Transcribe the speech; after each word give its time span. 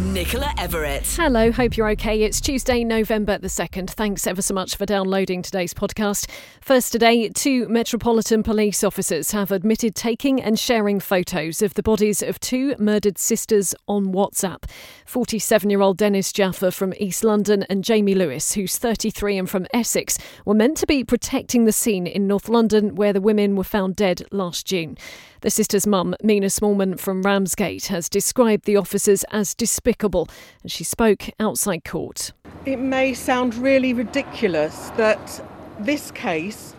Nicola 0.00 0.52
Everett. 0.56 1.06
Hello, 1.06 1.52
hope 1.52 1.76
you're 1.76 1.90
okay. 1.90 2.22
It's 2.22 2.40
Tuesday, 2.40 2.84
November 2.84 3.36
the 3.36 3.48
2nd. 3.48 3.90
Thanks 3.90 4.26
ever 4.26 4.40
so 4.40 4.54
much 4.54 4.74
for 4.74 4.86
downloading 4.86 5.42
today's 5.42 5.74
podcast. 5.74 6.28
First 6.62 6.90
today, 6.90 7.28
two 7.28 7.68
Metropolitan 7.68 8.42
Police 8.42 8.82
officers 8.82 9.32
have 9.32 9.52
admitted 9.52 9.94
taking 9.94 10.42
and 10.42 10.58
sharing 10.58 11.00
photos 11.00 11.60
of 11.60 11.74
the 11.74 11.82
bodies 11.82 12.22
of 12.22 12.40
two 12.40 12.74
murdered 12.78 13.18
sisters 13.18 13.74
on 13.86 14.06
WhatsApp. 14.06 14.64
47 15.04 15.68
year 15.68 15.82
old 15.82 15.98
Deniz 15.98 16.32
Jaffer 16.32 16.70
from 16.70 16.94
East 16.96 17.22
London 17.22 17.64
and 17.68 17.84
Jamie 17.84 18.14
Lewis, 18.14 18.54
who's 18.54 18.78
33 18.78 19.36
and 19.36 19.50
from 19.50 19.66
Essex, 19.74 20.16
were 20.46 20.54
meant 20.54 20.78
to 20.78 20.86
be 20.86 21.04
protecting 21.04 21.66
the 21.66 21.72
scene 21.72 22.06
in 22.06 22.26
North 22.26 22.48
London 22.48 22.94
where 22.94 23.12
the 23.12 23.20
women 23.20 23.54
were 23.54 23.64
found 23.64 23.96
dead 23.96 24.22
last 24.32 24.64
June. 24.66 24.96
The 25.42 25.48
sister's 25.48 25.86
mum, 25.86 26.14
Mina 26.22 26.48
Smallman 26.48 27.00
from 27.00 27.22
Ramsgate, 27.22 27.86
has 27.86 28.10
described 28.10 28.66
the 28.66 28.76
officers 28.76 29.24
as 29.30 29.54
despicable, 29.54 30.28
and 30.62 30.70
she 30.70 30.84
spoke 30.84 31.30
outside 31.40 31.82
court. 31.82 32.32
It 32.66 32.76
may 32.76 33.14
sound 33.14 33.54
really 33.54 33.94
ridiculous 33.94 34.90
that 34.98 35.42
this 35.78 36.10
case 36.10 36.74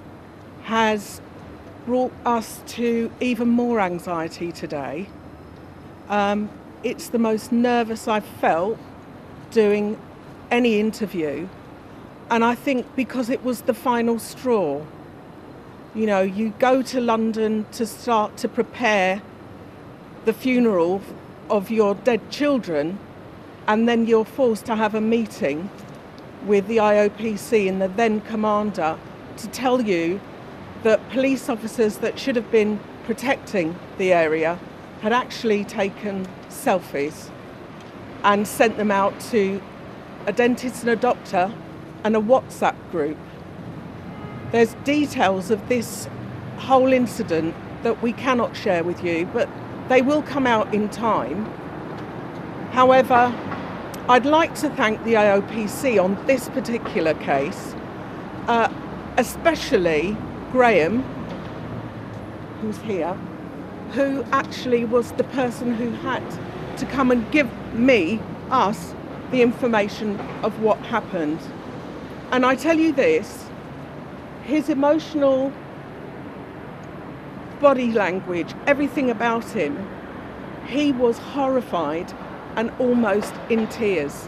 has 0.65 1.21
brought 1.87 2.13
us 2.23 2.61
to 2.67 3.11
even 3.19 3.49
more 3.49 3.79
anxiety 3.79 4.51
today. 4.51 5.09
Um, 6.07 6.47
it's 6.83 7.09
the 7.09 7.17
most 7.17 7.51
nervous 7.51 8.07
I've 8.07 8.25
felt 8.25 8.77
doing 9.49 9.99
any 10.51 10.79
interview, 10.79 11.47
and 12.29 12.45
I 12.45 12.53
think 12.53 12.85
because 12.95 13.31
it 13.31 13.43
was 13.43 13.61
the 13.61 13.73
final 13.73 14.19
straw. 14.19 14.85
You 15.93 16.05
know, 16.05 16.21
you 16.21 16.53
go 16.57 16.81
to 16.83 17.01
London 17.01 17.65
to 17.73 17.85
start 17.85 18.37
to 18.37 18.47
prepare 18.47 19.21
the 20.23 20.31
funeral 20.31 21.01
of 21.49 21.69
your 21.69 21.95
dead 21.95 22.31
children, 22.31 22.97
and 23.67 23.89
then 23.89 24.07
you're 24.07 24.23
forced 24.23 24.65
to 24.67 24.77
have 24.77 24.95
a 24.95 25.01
meeting 25.01 25.69
with 26.45 26.65
the 26.67 26.77
IOPC 26.77 27.67
and 27.67 27.81
the 27.81 27.89
then 27.89 28.21
commander 28.21 28.97
to 29.35 29.47
tell 29.49 29.81
you 29.81 30.21
that 30.83 31.09
police 31.09 31.49
officers 31.49 31.97
that 31.97 32.17
should 32.17 32.37
have 32.37 32.49
been 32.51 32.79
protecting 33.03 33.77
the 33.97 34.13
area 34.13 34.57
had 35.01 35.11
actually 35.11 35.65
taken 35.65 36.25
selfies 36.47 37.29
and 38.23 38.47
sent 38.47 38.77
them 38.77 38.91
out 38.91 39.19
to 39.19 39.61
a 40.25 40.31
dentist 40.31 40.83
and 40.83 40.91
a 40.91 40.95
doctor 40.95 41.51
and 42.05 42.15
a 42.15 42.21
WhatsApp 42.21 42.75
group. 42.91 43.17
There's 44.51 44.73
details 44.83 45.49
of 45.49 45.69
this 45.69 46.09
whole 46.57 46.91
incident 46.91 47.55
that 47.83 48.01
we 48.01 48.11
cannot 48.11 48.55
share 48.55 48.83
with 48.83 49.01
you, 49.03 49.25
but 49.27 49.47
they 49.87 50.01
will 50.01 50.21
come 50.21 50.45
out 50.45 50.73
in 50.73 50.89
time. 50.89 51.45
However, 52.71 53.33
I'd 54.09 54.25
like 54.25 54.53
to 54.55 54.69
thank 54.71 55.01
the 55.05 55.13
IOPC 55.13 56.03
on 56.03 56.23
this 56.25 56.49
particular 56.49 57.13
case, 57.13 57.75
uh, 58.47 58.71
especially 59.17 60.17
Graham, 60.51 61.01
who's 62.61 62.77
here, 62.79 63.13
who 63.93 64.23
actually 64.33 64.83
was 64.83 65.13
the 65.13 65.23
person 65.23 65.75
who 65.75 65.91
had 65.91 66.23
to 66.77 66.85
come 66.87 67.09
and 67.09 67.29
give 67.31 67.49
me, 67.73 68.19
us, 68.49 68.95
the 69.31 69.41
information 69.41 70.19
of 70.43 70.59
what 70.61 70.77
happened. 70.79 71.39
And 72.31 72.45
I 72.45 72.55
tell 72.55 72.77
you 72.77 72.91
this 72.91 73.50
his 74.43 74.69
emotional 74.69 75.51
body 77.59 77.91
language, 77.91 78.53
everything 78.67 79.09
about 79.09 79.45
him, 79.45 79.87
he 80.67 80.91
was 80.91 81.17
horrified 81.17 82.11
and 82.55 82.71
almost 82.79 83.33
in 83.49 83.67
tears. 83.67 84.27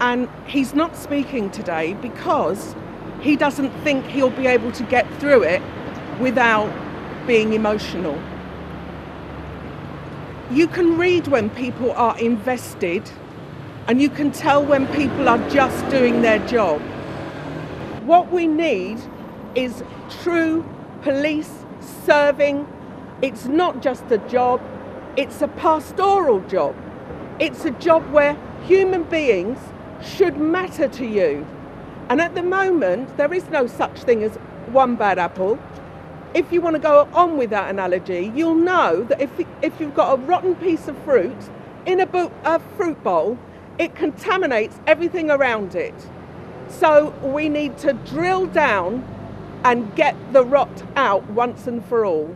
And 0.00 0.28
he's 0.46 0.74
not 0.74 0.96
speaking 0.96 1.50
today 1.50 1.94
because 1.94 2.74
he 3.20 3.36
doesn't 3.36 3.70
think 3.84 4.04
he'll 4.06 4.30
be 4.30 4.46
able 4.48 4.72
to 4.72 4.82
get 4.84 5.06
through 5.20 5.44
it 5.44 5.62
without 6.20 6.72
being 7.26 7.52
emotional. 7.52 8.20
You 10.50 10.66
can 10.66 10.98
read 10.98 11.28
when 11.28 11.48
people 11.50 11.92
are 11.92 12.18
invested, 12.18 13.08
and 13.86 14.02
you 14.02 14.10
can 14.10 14.32
tell 14.32 14.64
when 14.64 14.86
people 14.88 15.28
are 15.28 15.38
just 15.48 15.88
doing 15.88 16.20
their 16.20 16.40
job. 16.46 16.82
What 18.04 18.32
we 18.32 18.48
need 18.48 18.98
is 19.54 19.84
true 20.22 20.64
police 21.02 21.64
serving. 22.04 22.66
It's 23.22 23.46
not 23.46 23.80
just 23.80 24.10
a 24.10 24.18
job, 24.18 24.60
it's 25.16 25.40
a 25.40 25.46
pastoral 25.46 26.40
job. 26.48 26.74
It's 27.38 27.64
a 27.64 27.70
job 27.70 28.10
where 28.10 28.36
human 28.64 29.04
beings 29.04 29.58
should 30.02 30.36
matter 30.36 30.88
to 30.88 31.06
you. 31.06 31.46
And 32.08 32.20
at 32.20 32.34
the 32.34 32.42
moment, 32.42 33.16
there 33.16 33.32
is 33.32 33.48
no 33.50 33.68
such 33.68 34.02
thing 34.02 34.24
as 34.24 34.32
one 34.72 34.96
bad 34.96 35.20
apple. 35.20 35.58
If 36.34 36.52
you 36.52 36.60
want 36.60 36.74
to 36.74 36.80
go 36.82 37.08
on 37.12 37.36
with 37.36 37.50
that 37.50 37.70
analogy, 37.70 38.32
you'll 38.34 38.56
know 38.56 39.04
that 39.04 39.20
if, 39.20 39.30
if 39.62 39.78
you've 39.80 39.94
got 39.94 40.18
a 40.18 40.22
rotten 40.22 40.56
piece 40.56 40.88
of 40.88 40.98
fruit 41.04 41.36
in 41.86 42.00
a, 42.00 42.06
bo- 42.06 42.32
a 42.44 42.58
fruit 42.76 43.00
bowl, 43.04 43.38
it 43.78 43.94
contaminates 43.94 44.80
everything 44.88 45.30
around 45.30 45.76
it. 45.76 45.94
So 46.78 47.10
we 47.22 47.48
need 47.48 47.78
to 47.78 47.92
drill 47.92 48.46
down 48.46 49.04
and 49.64 49.94
get 49.94 50.16
the 50.32 50.44
rot 50.44 50.82
out 50.96 51.28
once 51.30 51.66
and 51.66 51.84
for 51.84 52.04
all. 52.04 52.34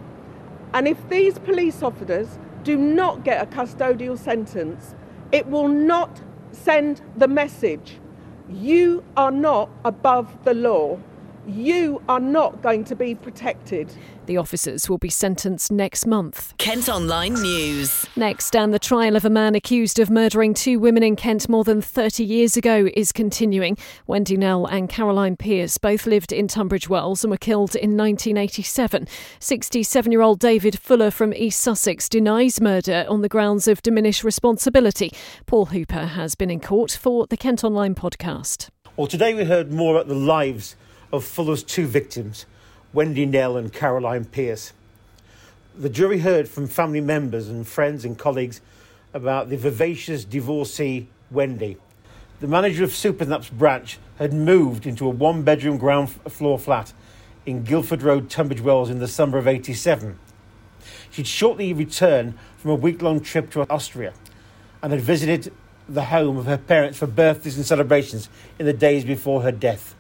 And 0.73 0.87
if 0.87 1.09
these 1.09 1.39
police 1.39 1.83
officers 1.83 2.39
do 2.63 2.77
not 2.77 3.25
get 3.25 3.43
a 3.43 3.47
custodial 3.47 4.19
sentence, 4.19 4.95
it 5.33 5.47
will 5.47 5.69
not 5.69 6.21
send 6.53 7.03
the 7.17 7.29
message 7.29 7.99
you 8.49 9.03
are 9.17 9.31
not 9.31 9.69
above 9.85 10.45
the 10.45 10.55
law. 10.55 10.99
You 11.47 12.03
are 12.09 12.19
not 12.19 12.61
going 12.61 12.83
to 12.87 12.97
be 12.97 13.15
protected. 13.15 13.93
The 14.27 14.37
officers 14.37 14.89
will 14.91 14.99
be 14.99 15.09
sentenced 15.09 15.71
next 15.71 16.05
month. 16.05 16.53
Kent 16.59 16.89
Online 16.89 17.35
News. 17.35 18.05
Next, 18.17 18.57
and 18.57 18.75
the 18.75 18.81
trial 18.81 19.15
of 19.15 19.25
a 19.25 19.31
man 19.31 19.55
accused 19.55 20.01
of 20.01 20.11
murdering 20.11 20.55
two 20.55 20.81
women 20.81 21.05
in 21.05 21.15
Kent 21.15 21.49
more 21.49 21.63
than 21.63 21.81
30 21.81 22.25
years 22.25 22.57
ago 22.57 22.89
is 22.95 23.13
continuing. 23.13 23.79
Wendy 24.09 24.37
Knell 24.37 24.67
and 24.67 24.89
Caroline 24.89 25.37
Pierce 25.37 25.79
both 25.79 26.05
lived 26.05 26.33
in 26.33 26.49
Tunbridge 26.49 26.89
Wells 26.89 27.23
and 27.23 27.31
were 27.31 27.37
killed 27.37 27.77
in 27.77 27.97
1987. 27.97 29.07
67 29.39 30.11
year 30.11 30.23
old 30.23 30.41
David 30.41 30.81
Fuller 30.81 31.13
from 31.13 31.33
East 31.33 31.61
Sussex 31.61 32.09
denies 32.09 32.61
murder 32.61 33.07
on 33.09 33.23
the 33.23 33.29
grounds 33.29 33.69
of 33.69 33.83
diminished 33.83 34.25
responsibility. 34.25 35.13
Paul 35.47 35.67
Hooper 35.67 36.07
has 36.07 36.35
been 36.35 36.51
in 36.51 36.59
court 36.59 36.91
for 37.01 37.29
the 37.29 37.37
Kent 37.37 37.63
Online 37.63 37.95
podcast. 37.95 38.71
Well, 38.97 39.07
today 39.07 39.33
we 39.33 39.45
heard 39.45 39.71
more 39.71 39.95
about 39.95 40.09
the 40.09 40.15
lives 40.15 40.75
of 41.13 41.25
Fuller's 41.25 41.63
two 41.63 41.87
victims, 41.87 42.47
Wendy 42.93 43.27
Knell 43.27 43.57
and 43.57 43.73
Caroline 43.73 44.25
Pierce. 44.25 44.73
The 45.77 45.89
jury 45.89 46.21
heard 46.21 46.49
from 46.49 46.67
family 46.67 47.01
members 47.01 47.49
and 47.49 47.67
friends 47.67 48.05
and 48.05 48.19
colleagues 48.19 48.61
about 49.13 49.49
the 49.49 49.57
vivacious 49.57 50.25
divorcee 50.25 51.09
Wendy. 51.31 51.77
The 52.41 52.47
manager 52.47 52.85
of 52.85 52.91
Supasnaps 52.91 53.51
branch 53.51 53.99
had 54.19 54.33
moved 54.33 54.87
into 54.87 55.07
a 55.07 55.11
one 55.11 55.43
bedroom 55.43 55.79
ground 55.79 56.11
floor 56.11 56.59
flat 56.59 56.93
in 57.47 57.63
Guildford 57.63 58.03
Road, 58.03 58.29
Tunbridge 58.29 58.61
Wells 58.61 58.91
in 58.91 58.99
the 58.99 59.09
summer 59.09 59.39
of 59.39 59.47
87. 59.47 60.19
She'd 61.11 61.27
shortly 61.27 61.73
returned 61.73 62.35
from 62.59 62.73
a 62.73 62.75
week 62.75 63.01
long 63.01 63.21
trip 63.21 63.51
to 63.51 63.67
Austria 63.71 64.13
and 64.83 64.93
had 64.93 65.01
visited 65.01 65.53
the 65.89 66.07
home 66.07 66.37
of 66.37 66.47
her 66.47 66.59
parents 66.59 66.99
for 66.99 67.07
birthdays 67.07 67.57
and 67.57 67.65
celebrations 67.65 68.29
in 68.59 68.67
the 68.67 68.73
days 68.73 69.05
before 69.05 69.43
her 69.43 69.53
death. 69.53 69.95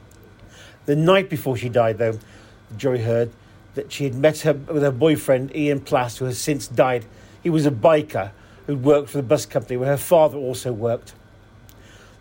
The 0.86 0.96
night 0.96 1.28
before 1.28 1.56
she 1.56 1.68
died, 1.68 1.98
though, 1.98 2.12
the 2.12 2.76
jury 2.76 3.02
heard 3.02 3.30
that 3.74 3.92
she 3.92 4.04
had 4.04 4.14
met 4.14 4.40
her 4.40 4.54
with 4.54 4.82
her 4.82 4.90
boyfriend 4.90 5.54
Ian 5.54 5.80
Plast, 5.80 6.18
who 6.18 6.24
has 6.24 6.38
since 6.38 6.66
died. 6.66 7.04
He 7.42 7.50
was 7.50 7.66
a 7.66 7.70
biker 7.70 8.30
who 8.66 8.76
worked 8.76 9.10
for 9.10 9.18
the 9.18 9.22
bus 9.22 9.46
company 9.46 9.76
where 9.76 9.90
her 9.90 9.96
father 9.96 10.38
also 10.38 10.72
worked. 10.72 11.14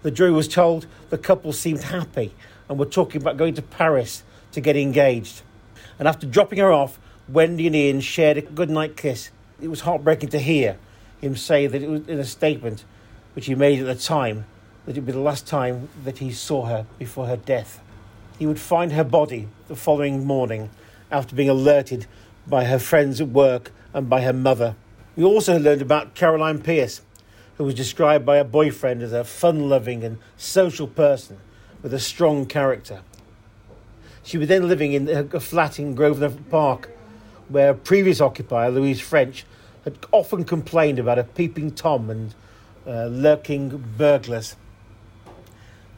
The 0.03 0.11
jury 0.11 0.31
was 0.31 0.47
told 0.47 0.85
the 1.09 1.17
couple 1.17 1.53
seemed 1.53 1.83
happy 1.83 2.33
and 2.69 2.77
were 2.77 2.85
talking 2.85 3.21
about 3.21 3.37
going 3.37 3.53
to 3.55 3.61
Paris 3.61 4.23
to 4.51 4.61
get 4.61 4.75
engaged. 4.75 5.41
And 5.97 6.07
after 6.07 6.27
dropping 6.27 6.59
her 6.59 6.71
off, 6.71 6.99
Wendy 7.27 7.67
and 7.67 7.75
Ian 7.75 8.01
shared 8.01 8.37
a 8.37 8.41
goodnight 8.41 8.97
kiss. 8.97 9.31
It 9.61 9.67
was 9.67 9.81
heartbreaking 9.81 10.29
to 10.29 10.39
hear 10.39 10.77
him 11.21 11.35
say 11.35 11.67
that 11.67 11.81
it 11.81 11.89
was 11.89 12.07
in 12.07 12.19
a 12.19 12.25
statement 12.25 12.83
which 13.33 13.47
he 13.47 13.55
made 13.55 13.79
at 13.79 13.85
the 13.85 13.95
time 13.95 14.45
that 14.85 14.91
it 14.91 15.01
would 15.01 15.05
be 15.07 15.11
the 15.11 15.19
last 15.19 15.47
time 15.47 15.89
that 16.03 16.19
he 16.19 16.31
saw 16.31 16.65
her 16.65 16.85
before 16.99 17.27
her 17.27 17.37
death. 17.37 17.81
He 18.37 18.45
would 18.45 18.59
find 18.59 18.91
her 18.91 19.03
body 19.03 19.47
the 19.67 19.75
following 19.75 20.25
morning 20.25 20.69
after 21.11 21.35
being 21.35 21.49
alerted 21.49 22.05
by 22.47 22.65
her 22.65 22.79
friends 22.79 23.21
at 23.21 23.29
work 23.29 23.71
and 23.93 24.09
by 24.09 24.21
her 24.21 24.33
mother. 24.33 24.75
We 25.15 25.23
also 25.23 25.57
learned 25.57 25.81
about 25.81 26.15
Caroline 26.15 26.61
Pierce, 26.61 27.01
who 27.57 27.63
was 27.63 27.73
described 27.73 28.25
by 28.25 28.37
her 28.37 28.43
boyfriend 28.43 29.01
as 29.01 29.13
a 29.13 29.23
fun 29.23 29.69
loving 29.69 30.03
and 30.03 30.17
social 30.35 30.87
person 30.87 31.37
with 31.81 31.93
a 31.93 31.99
strong 31.99 32.45
character. 32.45 33.01
She 34.23 34.37
was 34.37 34.47
then 34.47 34.67
living 34.67 34.93
in 34.93 35.07
a 35.07 35.39
flat 35.39 35.79
in 35.79 35.95
Grosvenor 35.95 36.35
Park 36.49 36.89
where 37.47 37.69
a 37.69 37.75
previous 37.75 38.19
occupier, 38.19 38.71
Louise 38.71 38.99
French, 38.99 39.45
had 39.83 39.97
often 40.11 40.43
complained 40.43 40.99
about 40.99 41.19
a 41.19 41.23
peeping 41.23 41.71
Tom 41.71 42.09
and 42.09 42.35
uh, 42.87 43.05
lurking 43.05 43.93
burglars. 43.97 44.55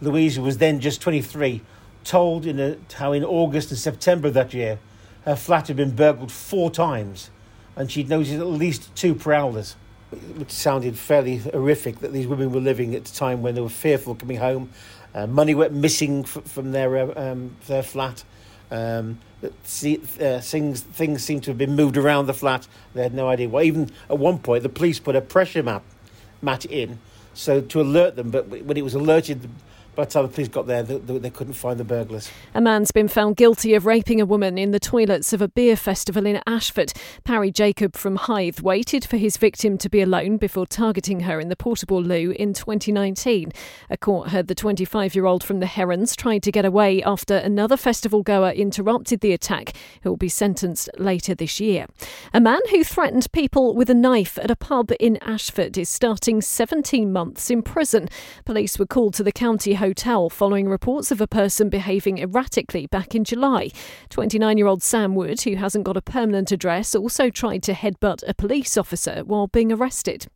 Louise, 0.01 0.37
was 0.37 0.57
then 0.57 0.79
just 0.79 1.01
23, 1.01 1.61
told 2.07 2.45
in 2.45 2.59
a, 2.59 2.77
how 2.93 3.11
in 3.11 3.23
August 3.23 3.69
and 3.69 3.77
September 3.77 4.29
of 4.29 4.33
that 4.33 4.53
year 4.53 4.79
her 5.25 5.35
flat 5.35 5.67
had 5.67 5.75
been 5.75 5.95
burgled 5.95 6.31
four 6.31 6.71
times 6.71 7.29
and 7.75 7.91
she'd 7.91 8.09
noticed 8.09 8.33
at 8.33 8.45
least 8.47 8.95
two 8.95 9.13
prowlers, 9.13 9.75
which 10.35 10.51
sounded 10.51 10.97
fairly 10.97 11.37
horrific 11.37 11.99
that 11.99 12.13
these 12.13 12.25
women 12.25 12.51
were 12.51 12.59
living 12.59 12.95
at 12.95 13.07
a 13.07 13.13
time 13.13 13.41
when 13.41 13.55
they 13.55 13.61
were 13.61 13.69
fearful 13.69 14.15
coming 14.15 14.37
home. 14.37 14.71
Uh, 15.13 15.27
money 15.27 15.53
went 15.53 15.73
missing 15.73 16.21
f- 16.21 16.43
from 16.45 16.71
their, 16.71 16.97
uh, 16.97 17.31
um, 17.31 17.55
their 17.67 17.83
flat. 17.83 18.23
Um, 18.71 19.19
see, 19.63 20.01
uh, 20.19 20.39
things, 20.39 20.81
things 20.81 21.23
seemed 21.23 21.43
to 21.43 21.51
have 21.51 21.57
been 21.57 21.75
moved 21.75 21.97
around 21.97 22.25
the 22.25 22.33
flat. 22.33 22.67
They 22.93 23.03
had 23.03 23.13
no 23.13 23.27
idea 23.27 23.49
why. 23.49 23.63
Even 23.63 23.91
at 24.09 24.17
one 24.17 24.39
point, 24.39 24.63
the 24.63 24.69
police 24.69 24.99
put 24.99 25.15
a 25.15 25.21
pressure 25.21 25.61
map 25.61 25.83
mat 26.41 26.65
in 26.65 26.99
so 27.37 27.61
to 27.61 27.81
alert 27.81 28.15
them. 28.15 28.31
But 28.31 28.47
when 28.47 28.77
it 28.77 28.83
was 28.83 28.95
alerted 28.95 29.47
by 29.97 30.05
the 30.05 30.11
time 30.11 30.27
the 30.27 30.29
police 30.31 30.47
got 30.47 30.67
there, 30.67 30.83
they, 30.83 31.17
they, 31.17 31.29
couldn't 31.31 31.53
find 31.53 31.79
the 31.79 31.83
burglars. 31.83 32.29
A 32.53 32.61
man's 32.61 32.91
been 32.91 33.07
found 33.07 33.35
guilty 33.35 33.73
of 33.73 33.87
raping 33.87 34.21
a 34.21 34.27
woman 34.27 34.55
in 34.55 34.69
the 34.69 34.79
toilets 34.79 35.33
of 35.33 35.41
a 35.41 35.47
beer 35.47 35.75
festival 35.75 36.27
in 36.27 36.39
Ashford. 36.45 36.93
Parry 37.23 37.49
Jacob 37.49 37.95
from 37.95 38.15
Hythe 38.15 38.59
waited 38.59 39.03
for 39.03 39.17
his 39.17 39.37
victim 39.37 39.75
to 39.79 39.89
be 39.89 39.99
alone 39.99 40.37
before 40.37 40.67
targeting 40.67 41.21
her 41.21 41.39
in 41.39 41.49
the 41.49 41.55
portable 41.55 41.99
loo 41.99 42.29
in 42.37 42.53
2019. 42.53 43.51
A 43.89 43.97
court 43.97 44.29
heard 44.29 44.47
the 44.47 44.53
25 44.53 45.15
year 45.15 45.25
old 45.25 45.43
from 45.43 45.61
the 45.61 45.65
Herons 45.65 46.15
tried 46.15 46.43
to 46.43 46.51
get 46.51 46.63
away 46.63 47.01
after 47.01 47.35
another 47.35 47.75
festival 47.75 48.21
goer 48.21 48.51
interrupted 48.51 49.21
the 49.21 49.33
attack, 49.33 49.75
who 50.03 50.11
will 50.11 50.17
be 50.17 50.29
sentenced 50.29 50.89
later 50.99 51.33
this 51.33 51.59
year. 51.59 51.87
A 52.35 52.39
man 52.39 52.61
who 52.69 52.83
threatened 52.83 53.31
people 53.31 53.73
with 53.73 53.89
a 53.89 53.95
knife 53.95 54.37
at 54.37 54.51
a 54.51 54.55
pub 54.55 54.91
in 54.99 55.17
Ashford 55.23 55.75
is 55.75 55.89
starting 55.89 56.39
17 56.39 57.11
months 57.11 57.49
in 57.49 57.63
prison. 57.63 58.07
Police 58.45 58.77
were 58.77 58.85
called 58.85 59.15
to 59.15 59.23
the 59.23 59.31
county 59.31 59.73
hotel 59.87 60.29
following 60.29 60.67
reports 60.67 61.11
of 61.11 61.21
a 61.21 61.27
person 61.27 61.69
behaving 61.69 62.17
erratically 62.19 62.87
back 62.87 63.15
in 63.15 63.23
July. 63.23 63.69
29 64.09 64.57
year 64.57 64.67
old 64.67 64.83
Sam 64.83 65.15
Wood, 65.15 65.39
who 65.41 65.55
hasn't 65.55 65.85
got 65.85 65.95
a 65.95 66.01
permanent 66.01 66.51
address, 66.51 66.93
also 66.93 67.29
tried 67.29 67.63
to 67.63 67.73
headbutt 67.73 68.21
a 68.27 68.33
police 68.33 68.75
officer 68.75 69.23
while 69.23 69.47
being 69.47 69.71
arrested. 69.71 70.27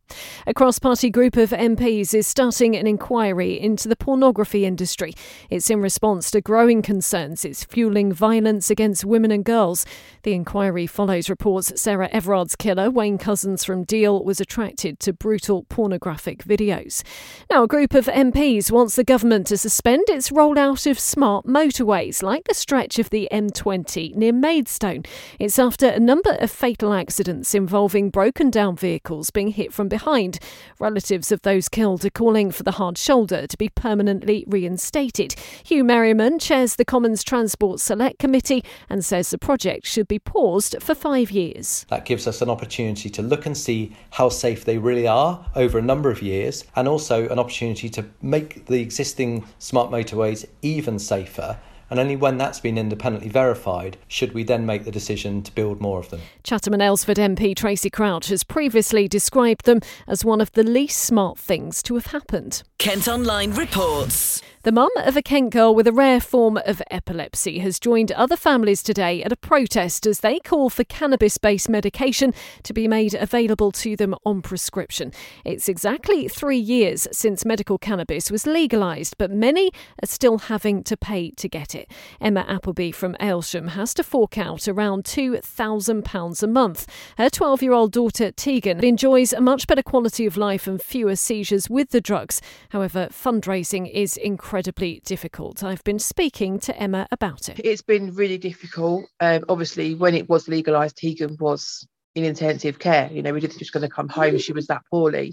A 0.46 0.54
cross 0.54 0.78
party 0.78 1.10
group 1.10 1.36
of 1.36 1.50
MPs 1.50 2.14
is 2.14 2.26
starting 2.26 2.74
an 2.74 2.86
inquiry 2.86 3.60
into 3.60 3.88
the 3.88 3.96
pornography 3.96 4.64
industry. 4.64 5.12
It's 5.50 5.68
in 5.68 5.82
response 5.82 6.30
to 6.30 6.40
growing 6.40 6.80
concerns 6.80 7.44
it's 7.44 7.64
fueling 7.64 8.10
violence 8.10 8.70
against 8.70 9.04
women 9.04 9.30
and 9.30 9.44
girls. 9.44 9.84
The 10.22 10.32
inquiry 10.32 10.86
follows 10.86 11.28
reports 11.28 11.78
Sarah 11.78 12.08
Everard's 12.10 12.56
killer, 12.56 12.90
Wayne 12.90 13.18
Couzens 13.18 13.66
from 13.66 13.84
Deal, 13.84 14.24
was 14.24 14.40
attracted 14.40 14.98
to 15.00 15.12
brutal 15.12 15.64
pornographic 15.64 16.44
videos. 16.44 17.02
Now, 17.50 17.64
a 17.64 17.68
group 17.68 17.92
of 17.92 18.06
MPs 18.06 18.70
wants 18.70 18.96
the 18.96 19.04
government 19.04 19.41
to 19.46 19.56
suspend 19.56 20.04
its 20.08 20.30
rollout 20.30 20.90
of 20.90 20.98
smart 20.98 21.46
motorways, 21.46 22.22
like 22.22 22.44
the 22.44 22.54
stretch 22.54 22.98
of 22.98 23.10
the 23.10 23.28
M20 23.30 24.14
near 24.14 24.32
Maidstone. 24.32 25.02
It's 25.38 25.58
after 25.58 25.86
a 25.86 26.00
number 26.00 26.32
of 26.40 26.50
fatal 26.50 26.92
accidents 26.92 27.54
involving 27.54 28.10
broken 28.10 28.50
down 28.50 28.76
vehicles 28.76 29.30
being 29.30 29.48
hit 29.48 29.72
from 29.72 29.88
behind. 29.88 30.38
Relatives 30.78 31.30
of 31.30 31.42
those 31.42 31.68
killed 31.68 32.04
are 32.04 32.10
calling 32.10 32.50
for 32.50 32.62
the 32.62 32.72
hard 32.72 32.98
shoulder 32.98 33.46
to 33.46 33.56
be 33.56 33.68
permanently 33.68 34.44
reinstated. 34.46 35.34
Huw 35.64 35.84
Merriman 35.84 36.38
chairs 36.38 36.76
the 36.76 36.84
Commons 36.84 37.22
Transport 37.22 37.80
Select 37.80 38.18
Committee 38.18 38.64
and 38.88 39.04
says 39.04 39.30
the 39.30 39.38
project 39.38 39.86
should 39.86 40.08
be 40.08 40.18
paused 40.18 40.76
for 40.80 40.94
five 40.94 41.30
years. 41.30 41.86
That 41.88 42.04
gives 42.04 42.26
us 42.26 42.42
an 42.42 42.50
opportunity 42.50 43.08
to 43.10 43.22
look 43.22 43.46
and 43.46 43.56
see 43.56 43.96
how 44.10 44.28
safe 44.28 44.64
they 44.64 44.78
really 44.78 45.06
are 45.06 45.44
over 45.54 45.78
a 45.78 45.82
number 45.82 46.10
of 46.10 46.22
years, 46.22 46.64
and 46.76 46.88
also 46.88 47.28
an 47.28 47.38
opportunity 47.38 47.88
to 47.88 48.04
make 48.20 48.66
the 48.66 48.80
existing 48.80 49.21
smart 49.58 49.90
motorways 49.90 50.46
even 50.62 50.98
safer 50.98 51.58
and 51.92 52.00
only 52.00 52.16
when 52.16 52.38
that's 52.38 52.58
been 52.58 52.78
independently 52.78 53.28
verified 53.28 53.98
should 54.08 54.32
we 54.32 54.42
then 54.42 54.64
make 54.64 54.84
the 54.84 54.90
decision 54.90 55.42
to 55.42 55.54
build 55.54 55.78
more 55.78 55.98
of 55.98 56.08
them. 56.08 56.22
Chatham 56.42 56.72
and 56.72 56.80
Aylesford 56.80 57.16
MP 57.16 57.54
Tracey 57.54 57.90
Crouch 57.90 58.28
has 58.28 58.44
previously 58.44 59.06
described 59.06 59.66
them 59.66 59.80
as 60.08 60.24
one 60.24 60.40
of 60.40 60.50
the 60.52 60.62
least 60.62 61.00
smart 61.00 61.38
things 61.38 61.82
to 61.82 61.92
have 61.92 62.06
happened. 62.06 62.62
Kent 62.78 63.08
Online 63.08 63.52
reports. 63.52 64.40
The 64.64 64.70
mum 64.70 64.92
of 64.98 65.16
a 65.16 65.22
Kent 65.22 65.50
girl 65.50 65.74
with 65.74 65.88
a 65.88 65.92
rare 65.92 66.20
form 66.20 66.56
of 66.56 66.80
epilepsy 66.88 67.58
has 67.58 67.80
joined 67.80 68.12
other 68.12 68.36
families 68.36 68.80
today 68.80 69.20
at 69.24 69.32
a 69.32 69.36
protest 69.36 70.06
as 70.06 70.20
they 70.20 70.38
call 70.38 70.70
for 70.70 70.84
cannabis 70.84 71.36
based 71.36 71.68
medication 71.68 72.32
to 72.62 72.72
be 72.72 72.86
made 72.86 73.12
available 73.12 73.72
to 73.72 73.96
them 73.96 74.14
on 74.24 74.40
prescription. 74.40 75.10
It's 75.44 75.68
exactly 75.68 76.28
three 76.28 76.60
years 76.60 77.08
since 77.10 77.44
medical 77.44 77.76
cannabis 77.76 78.30
was 78.30 78.46
legalised, 78.46 79.18
but 79.18 79.32
many 79.32 79.72
are 80.00 80.06
still 80.06 80.38
having 80.38 80.84
to 80.84 80.96
pay 80.96 81.32
to 81.32 81.48
get 81.48 81.74
it. 81.74 81.90
Emma 82.20 82.44
Appleby 82.46 82.92
from 82.92 83.14
Aylesham 83.14 83.70
has 83.70 83.92
to 83.94 84.04
fork 84.04 84.38
out 84.38 84.68
around 84.68 85.02
£2,000 85.02 86.42
a 86.42 86.46
month. 86.46 86.86
Her 87.18 87.28
12 87.28 87.64
year 87.64 87.72
old 87.72 87.90
daughter 87.90 88.30
Tegan 88.30 88.84
enjoys 88.84 89.32
a 89.32 89.40
much 89.40 89.66
better 89.66 89.82
quality 89.82 90.24
of 90.24 90.36
life 90.36 90.68
and 90.68 90.80
fewer 90.80 91.16
seizures 91.16 91.68
with 91.68 91.90
the 91.90 92.00
drugs. 92.00 92.40
However, 92.68 93.08
fundraising 93.10 93.90
is 93.92 94.16
incredible 94.16 94.51
incredibly 94.52 95.00
difficult. 95.06 95.64
I've 95.64 95.82
been 95.82 95.98
speaking 95.98 96.58
to 96.60 96.76
Emma 96.76 97.06
about 97.10 97.48
it. 97.48 97.58
It's 97.64 97.80
been 97.80 98.14
really 98.14 98.36
difficult. 98.36 99.06
Um, 99.18 99.46
obviously, 99.48 99.94
when 99.94 100.14
it 100.14 100.28
was 100.28 100.46
legalised, 100.46 100.98
Tegan 100.98 101.38
was 101.40 101.88
in 102.14 102.24
intensive 102.24 102.78
care. 102.78 103.08
You 103.10 103.22
know, 103.22 103.32
we 103.32 103.40
didn't 103.40 103.58
was 103.58 103.70
going 103.70 103.88
to 103.88 103.88
come 103.88 104.10
home. 104.10 104.36
She 104.36 104.52
was 104.52 104.66
that 104.66 104.82
poorly. 104.90 105.32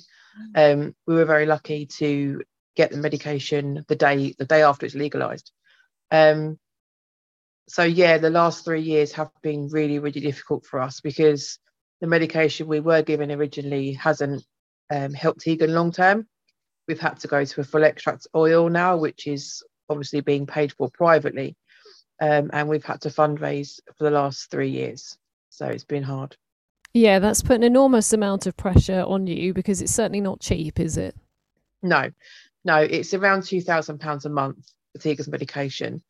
Um, 0.56 0.96
we 1.06 1.16
were 1.16 1.26
very 1.26 1.46
lucky 1.46 1.86
to 1.98 2.42
get 2.78 2.92
the 2.92 2.98
medication 2.98 3.84
the 3.90 3.98
day 3.98 4.36
the 4.40 4.46
day 4.46 4.64
after 4.64 4.86
it's 4.86 4.96
legalised. 4.96 5.52
Um, 6.12 6.58
so 7.68 7.84
yeah, 7.84 8.20
the 8.20 8.30
last 8.30 8.64
three 8.64 8.84
years 8.84 9.12
have 9.12 9.32
been 9.44 9.68
really 9.68 10.00
really 10.00 10.22
difficult 10.22 10.66
for 10.66 10.80
us 10.80 11.02
because 11.02 11.60
the 12.00 12.08
medication 12.08 12.68
we 12.68 12.80
were 12.80 13.02
given 13.02 13.34
originally 13.34 13.92
hasn't 13.92 14.46
um, 14.90 15.14
helped 15.14 15.42
Tegan 15.42 15.74
long 15.74 15.92
term. 15.92 16.26
We've 16.90 17.00
had 17.00 17.20
to 17.20 17.28
go 17.28 17.46
to 17.46 17.62
a 17.62 17.64
full 17.64 17.84
extract 17.84 18.26
oil 18.36 18.68
now, 18.68 18.98
which 18.98 19.28
is 19.28 19.64
obviously 19.90 20.22
being 20.22 20.48
paid 20.48 20.74
for 20.74 20.90
privately. 20.90 21.56
Um, 22.20 22.50
and 22.52 22.68
we've 22.68 22.84
had 22.84 23.02
to 23.02 23.10
fundraise 23.10 23.80
for 23.96 24.06
the 24.06 24.10
last 24.10 24.50
three 24.50 24.72
years. 24.72 25.16
So 25.50 25.68
it's 25.68 25.84
been 25.84 26.02
hard. 26.02 26.36
Yeah, 26.96 27.20
that's 27.20 27.44
put 27.44 27.58
an 27.58 27.64
enormous 27.64 28.12
amount 28.12 28.48
of 28.48 28.58
pressure 28.58 29.04
on 29.06 29.28
you 29.28 29.54
because 29.54 29.84
it's 29.84 29.94
certainly 29.94 30.20
not 30.20 30.40
cheap, 30.40 30.80
is 30.80 30.98
it? 30.98 31.16
No, 31.84 32.10
no, 32.66 32.78
it's 32.78 33.14
around 33.14 33.42
£2,000 33.42 34.26
a 34.26 34.30
month 34.30 34.74
for 34.92 35.00
Tegan's 35.00 35.28
medication, 35.28 36.02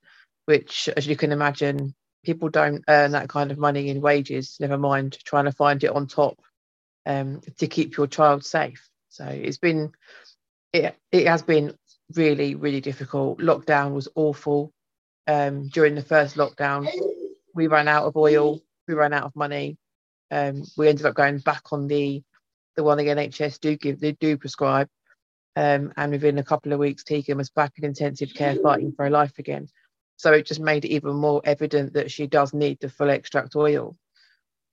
which, 0.45 0.87
as 0.95 1.05
you 1.05 1.17
can 1.17 1.33
imagine, 1.33 1.93
people 2.23 2.47
don't 2.47 2.85
earn 2.87 3.11
that 3.11 3.27
kind 3.27 3.51
of 3.51 3.57
money 3.57 3.89
in 3.89 3.99
wages, 3.99 4.55
never 4.61 4.77
mind 4.77 5.17
trying 5.25 5.43
to 5.43 5.51
find 5.51 5.83
it 5.83 5.91
on 5.91 6.07
top 6.07 6.39
um, 7.05 7.41
to 7.57 7.67
keep 7.67 7.97
your 7.97 8.07
child 8.07 8.45
safe. 8.45 8.89
So 9.09 9.25
it's 9.25 9.57
been 9.57 9.91
it 10.73 10.95
it 11.11 11.27
has 11.27 11.41
been 11.41 11.75
really 12.15 12.55
really 12.55 12.81
difficult. 12.81 13.39
Lockdown 13.39 13.93
was 13.93 14.07
awful. 14.15 14.71
Um, 15.27 15.67
during 15.69 15.95
the 15.95 16.01
first 16.01 16.37
lockdown, 16.37 16.87
we 17.53 17.67
ran 17.67 17.87
out 17.87 18.05
of 18.05 18.17
oil, 18.17 18.59
we 18.87 18.95
ran 18.95 19.13
out 19.13 19.25
of 19.25 19.35
money. 19.35 19.77
Um, 20.31 20.63
we 20.77 20.87
ended 20.87 21.05
up 21.05 21.15
going 21.15 21.39
back 21.39 21.71
on 21.71 21.87
the 21.87 22.23
the 22.75 22.83
one 22.83 22.97
the 22.97 23.05
NHS 23.05 23.59
do 23.59 23.75
give 23.75 23.99
they 23.99 24.13
do 24.13 24.37
prescribe. 24.37 24.87
Um, 25.55 25.91
and 25.97 26.11
within 26.11 26.37
a 26.37 26.43
couple 26.43 26.71
of 26.71 26.79
weeks, 26.79 27.03
Tegan 27.03 27.37
was 27.37 27.49
back 27.49 27.73
in 27.77 27.83
intensive 27.83 28.33
care 28.33 28.55
fighting 28.55 28.93
for 28.93 29.05
her 29.05 29.09
life 29.09 29.39
again. 29.39 29.67
So 30.15 30.31
it 30.31 30.45
just 30.45 30.59
made 30.59 30.85
it 30.85 30.89
even 30.89 31.15
more 31.15 31.41
evident 31.43 31.93
that 31.93 32.11
she 32.11 32.27
does 32.27 32.53
need 32.53 32.79
the 32.79 32.89
full 32.89 33.09
extract 33.09 33.55
oil. 33.55 33.97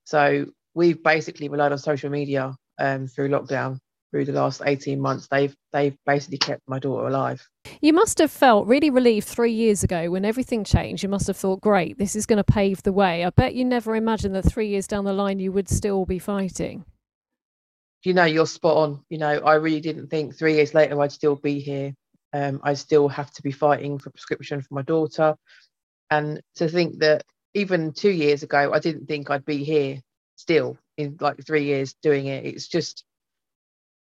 So 0.04 0.46
we've 0.74 1.02
basically 1.02 1.48
relied 1.48 1.72
on 1.72 1.78
social 1.78 2.10
media 2.10 2.54
um, 2.78 3.08
through 3.08 3.30
lockdown 3.30 3.80
through 4.10 4.24
the 4.24 4.32
last 4.32 4.62
18 4.64 5.00
months 5.00 5.28
they've 5.28 5.54
they've 5.72 5.96
basically 6.06 6.38
kept 6.38 6.62
my 6.66 6.78
daughter 6.78 7.06
alive. 7.06 7.46
You 7.80 7.92
must 7.92 8.18
have 8.18 8.30
felt 8.30 8.66
really 8.66 8.90
relieved 8.90 9.26
three 9.26 9.52
years 9.52 9.82
ago 9.82 10.10
when 10.10 10.24
everything 10.24 10.64
changed. 10.64 11.02
You 11.02 11.08
must 11.08 11.26
have 11.26 11.36
thought 11.36 11.60
great 11.60 11.98
this 11.98 12.16
is 12.16 12.26
going 12.26 12.38
to 12.38 12.44
pave 12.44 12.82
the 12.82 12.92
way. 12.92 13.24
I 13.24 13.30
bet 13.30 13.54
you 13.54 13.64
never 13.64 13.96
imagined 13.96 14.34
that 14.34 14.42
three 14.42 14.68
years 14.68 14.86
down 14.86 15.04
the 15.04 15.12
line 15.12 15.38
you 15.38 15.52
would 15.52 15.68
still 15.68 16.04
be 16.06 16.18
fighting. 16.18 16.84
You 18.04 18.14
know 18.14 18.24
you're 18.24 18.46
spot 18.46 18.76
on. 18.76 19.04
You 19.08 19.18
know 19.18 19.38
i 19.38 19.54
really 19.54 19.80
didn't 19.80 20.08
think 20.08 20.36
three 20.36 20.54
years 20.54 20.74
later 20.74 21.00
i'd 21.00 21.12
still 21.12 21.36
be 21.36 21.60
here. 21.60 21.94
Um, 22.32 22.60
i 22.62 22.74
still 22.74 23.08
have 23.08 23.30
to 23.32 23.42
be 23.42 23.52
fighting 23.52 23.98
for 23.98 24.10
prescription 24.10 24.62
for 24.62 24.74
my 24.74 24.82
daughter. 24.82 25.36
And 26.10 26.40
to 26.56 26.68
think 26.68 27.00
that 27.00 27.24
even 27.56 27.92
two 27.92 28.10
years 28.10 28.42
ago 28.42 28.70
i 28.72 28.78
didn't 28.78 29.06
think 29.06 29.30
i'd 29.30 29.44
be 29.44 29.64
here 29.64 29.98
still 30.36 30.76
in 30.98 31.16
like 31.20 31.44
three 31.44 31.64
years 31.64 31.94
doing 32.02 32.26
it 32.26 32.44
it's 32.44 32.68
just 32.68 33.04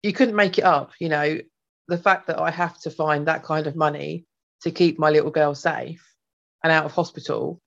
you 0.03 0.13
couldn't 0.13 0.37
make 0.37 0.59
it 0.59 0.65
up 0.65 0.93
you 0.99 1.09
know 1.09 1.39
the 1.89 1.99
fact 1.99 2.27
that 2.27 2.39
i 2.39 2.51
have 2.51 2.79
to 2.79 2.91
find 2.91 3.27
that 3.27 3.43
kind 3.43 3.67
of 3.67 3.77
money 3.77 4.25
to 4.63 4.71
keep 4.71 4.99
my 4.99 5.11
little 5.11 5.31
girl 5.31 5.55
safe 5.55 6.05
and 6.63 6.73
out 6.73 6.85
of 6.85 6.93
hospital 6.93 7.61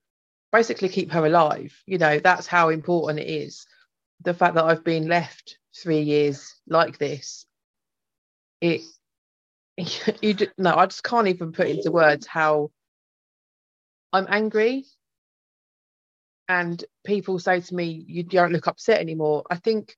basically 0.52 0.90
keep 0.90 1.12
her 1.12 1.26
alive. 1.26 1.74
You 1.86 1.98
know, 1.98 2.20
that's 2.20 2.48
how 2.48 2.70
important 2.70 3.20
it 3.20 3.30
is. 3.30 3.66
The 4.24 4.34
fact 4.34 4.56
that 4.56 4.66
I've 4.66 4.84
been 4.84 5.08
left 5.08 5.58
three 5.76 6.02
years 6.02 6.54
like 6.68 6.98
this, 6.98 7.46
it 8.60 8.82
you 10.22 10.36
no, 10.58 10.76
I 10.76 10.86
just 10.86 11.04
can't 11.04 11.28
even 11.28 11.54
put 11.54 11.68
into 11.68 11.92
words 11.92 12.28
how 12.28 12.72
I'm 14.14 14.28
angry. 14.30 14.86
And 16.48 16.84
people 17.06 17.40
say 17.40 17.62
to 17.62 17.76
me, 17.76 18.04
"You 18.08 18.24
don't 18.24 18.52
look 18.52 18.68
upset 18.68 19.00
anymore." 19.00 19.44
I 19.50 19.56
think 19.56 19.96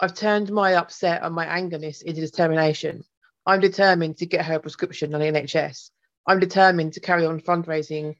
I've 0.00 0.14
turned 0.14 0.50
my 0.52 0.74
upset 0.74 1.22
and 1.22 1.34
my 1.34 1.46
angerness 1.46 2.02
into 2.02 2.20
determination. 2.20 3.02
I'm 3.46 3.60
determined 3.60 4.18
to 4.18 4.26
get 4.26 4.44
her 4.44 4.56
a 4.56 4.60
prescription 4.60 5.14
on 5.14 5.20
the 5.20 5.26
NHS. 5.26 5.90
I'm 6.26 6.38
determined 6.38 6.92
to 6.92 7.00
carry 7.00 7.24
on 7.26 7.40
fundraising 7.40 8.16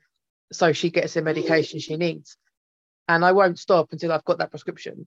so 0.52 0.72
she 0.72 0.90
gets 0.90 1.14
the 1.14 1.22
medication 1.22 1.78
she 1.78 1.96
needs. 1.96 2.36
And 3.06 3.24
I 3.24 3.32
won't 3.32 3.58
stop 3.58 3.92
until 3.92 4.12
I've 4.12 4.24
got 4.24 4.38
that 4.38 4.50
prescription. 4.50 5.06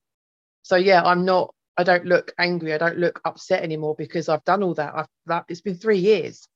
So 0.64 0.76
yeah, 0.76 1.02
I'm 1.04 1.26
not 1.26 1.54
I 1.78 1.84
don't 1.84 2.06
look 2.06 2.34
angry, 2.38 2.74
I 2.74 2.78
don't 2.78 2.98
look 2.98 3.20
upset 3.26 3.64
anymore 3.64 3.96
because 3.98 4.30
I've 4.30 4.44
done 4.44 4.62
all 4.62 4.74
that. 4.76 4.94
I've 4.96 5.08
that 5.26 5.46
it's 5.50 5.62
been 5.62 5.76
three 5.76 5.98
years. 5.98 6.48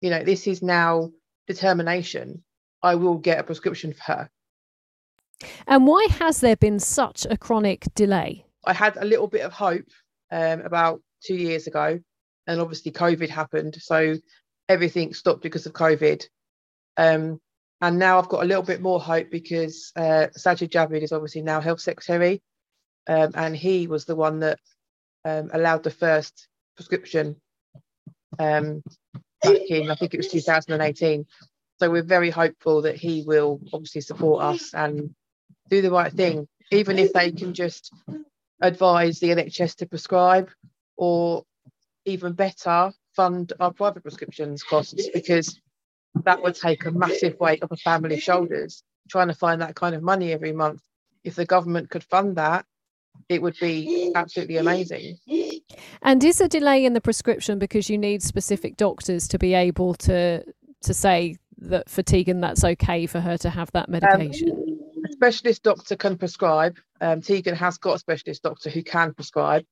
You 0.00 0.10
know, 0.10 0.22
this 0.22 0.46
is 0.46 0.62
now 0.62 1.10
determination. 1.46 2.44
I 2.82 2.94
will 2.94 3.18
get 3.18 3.40
a 3.40 3.42
prescription 3.42 3.92
for 3.92 4.02
her. 4.04 4.30
And 5.66 5.86
why 5.86 6.06
has 6.18 6.40
there 6.40 6.56
been 6.56 6.78
such 6.78 7.26
a 7.28 7.36
chronic 7.36 7.86
delay? 7.94 8.46
I 8.64 8.72
had 8.72 8.96
a 8.96 9.04
little 9.04 9.28
bit 9.28 9.42
of 9.42 9.52
hope 9.52 9.86
um, 10.30 10.60
about 10.62 11.00
two 11.22 11.34
years 11.34 11.66
ago, 11.66 12.00
and 12.46 12.60
obviously 12.60 12.92
COVID 12.92 13.28
happened, 13.28 13.76
so 13.80 14.16
everything 14.68 15.14
stopped 15.14 15.42
because 15.42 15.66
of 15.66 15.72
COVID. 15.72 16.24
Um, 16.96 17.40
and 17.80 17.98
now 17.98 18.18
I've 18.18 18.28
got 18.28 18.42
a 18.42 18.46
little 18.46 18.62
bit 18.62 18.82
more 18.82 19.00
hope 19.00 19.30
because 19.30 19.92
uh, 19.96 20.26
Sajid 20.36 20.70
Javid 20.70 21.02
is 21.02 21.12
obviously 21.12 21.42
now 21.42 21.60
health 21.60 21.80
secretary, 21.80 22.42
um, 23.08 23.30
and 23.34 23.56
he 23.56 23.86
was 23.86 24.04
the 24.04 24.16
one 24.16 24.40
that 24.40 24.58
um, 25.24 25.50
allowed 25.52 25.82
the 25.82 25.90
first 25.90 26.48
prescription 26.76 27.36
um, 28.38 28.82
back 29.42 29.60
in 29.68 29.90
I 29.90 29.94
think 29.94 30.14
it 30.14 30.18
was 30.18 30.28
2018. 30.28 31.26
So 31.78 31.90
we're 31.90 32.02
very 32.02 32.30
hopeful 32.30 32.82
that 32.82 32.96
he 32.96 33.24
will 33.26 33.60
obviously 33.72 34.02
support 34.02 34.42
us 34.42 34.74
and 34.74 35.14
do 35.70 35.80
the 35.80 35.90
right 35.90 36.12
thing, 36.12 36.46
even 36.70 36.98
if 36.98 37.12
they 37.14 37.32
can 37.32 37.54
just 37.54 37.90
advise 38.60 39.18
the 39.20 39.28
NHS 39.28 39.76
to 39.76 39.86
prescribe 39.86 40.50
or 40.96 41.44
even 42.04 42.32
better 42.32 42.92
fund 43.14 43.52
our 43.60 43.72
private 43.72 44.02
prescriptions 44.02 44.62
costs 44.62 45.08
because 45.12 45.60
that 46.24 46.42
would 46.42 46.54
take 46.54 46.84
a 46.84 46.90
massive 46.90 47.38
weight 47.40 47.62
off 47.62 47.70
a 47.70 47.76
family's 47.76 48.22
shoulders 48.22 48.82
trying 49.08 49.28
to 49.28 49.34
find 49.34 49.60
that 49.60 49.74
kind 49.74 49.94
of 49.94 50.02
money 50.02 50.32
every 50.32 50.52
month. 50.52 50.82
If 51.24 51.34
the 51.34 51.44
government 51.44 51.90
could 51.90 52.04
fund 52.04 52.36
that, 52.36 52.64
it 53.28 53.42
would 53.42 53.56
be 53.60 54.12
absolutely 54.14 54.56
amazing. 54.56 55.18
And 56.02 56.22
is 56.24 56.40
a 56.40 56.48
delay 56.48 56.84
in 56.84 56.94
the 56.94 57.00
prescription 57.00 57.58
because 57.58 57.90
you 57.90 57.98
need 57.98 58.22
specific 58.22 58.76
doctors 58.76 59.28
to 59.28 59.38
be 59.38 59.54
able 59.54 59.94
to 59.94 60.44
to 60.82 60.94
say 60.94 61.36
that 61.58 61.90
for 61.90 62.02
Tegan 62.02 62.40
that's 62.40 62.64
okay 62.64 63.06
for 63.06 63.20
her 63.20 63.36
to 63.38 63.50
have 63.50 63.70
that 63.72 63.88
um, 63.88 63.92
medication? 63.92 64.50
Um, 64.50 65.04
a 65.04 65.12
specialist 65.12 65.62
doctor 65.62 65.96
can 65.96 66.16
prescribe. 66.16 66.78
Um, 67.00 67.22
Tegan 67.22 67.56
has 67.56 67.78
got 67.78 67.96
a 67.96 67.98
specialist 67.98 68.42
doctor 68.42 68.70
who 68.70 68.82
can 68.82 69.14
prescribe, 69.14 69.64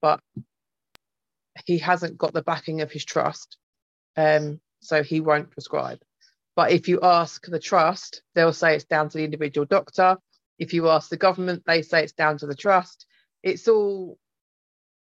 but 0.00 0.20
he 1.66 1.78
hasn't 1.78 2.18
got 2.18 2.32
the 2.32 2.42
backing 2.42 2.80
of 2.80 2.90
his 2.90 3.04
trust. 3.04 3.58
Um, 4.16 4.60
so 4.80 5.02
he 5.02 5.20
won't 5.20 5.50
prescribe. 5.50 6.00
But 6.56 6.72
if 6.72 6.88
you 6.88 7.00
ask 7.02 7.46
the 7.46 7.58
trust, 7.58 8.22
they'll 8.34 8.52
say 8.52 8.74
it's 8.74 8.84
down 8.84 9.08
to 9.08 9.18
the 9.18 9.24
individual 9.24 9.66
doctor. 9.66 10.16
If 10.58 10.74
you 10.74 10.88
ask 10.88 11.08
the 11.08 11.16
government, 11.16 11.62
they 11.66 11.82
say 11.82 12.02
it's 12.02 12.12
down 12.12 12.38
to 12.38 12.46
the 12.46 12.54
trust. 12.54 13.06
It's 13.42 13.68
all, 13.68 14.18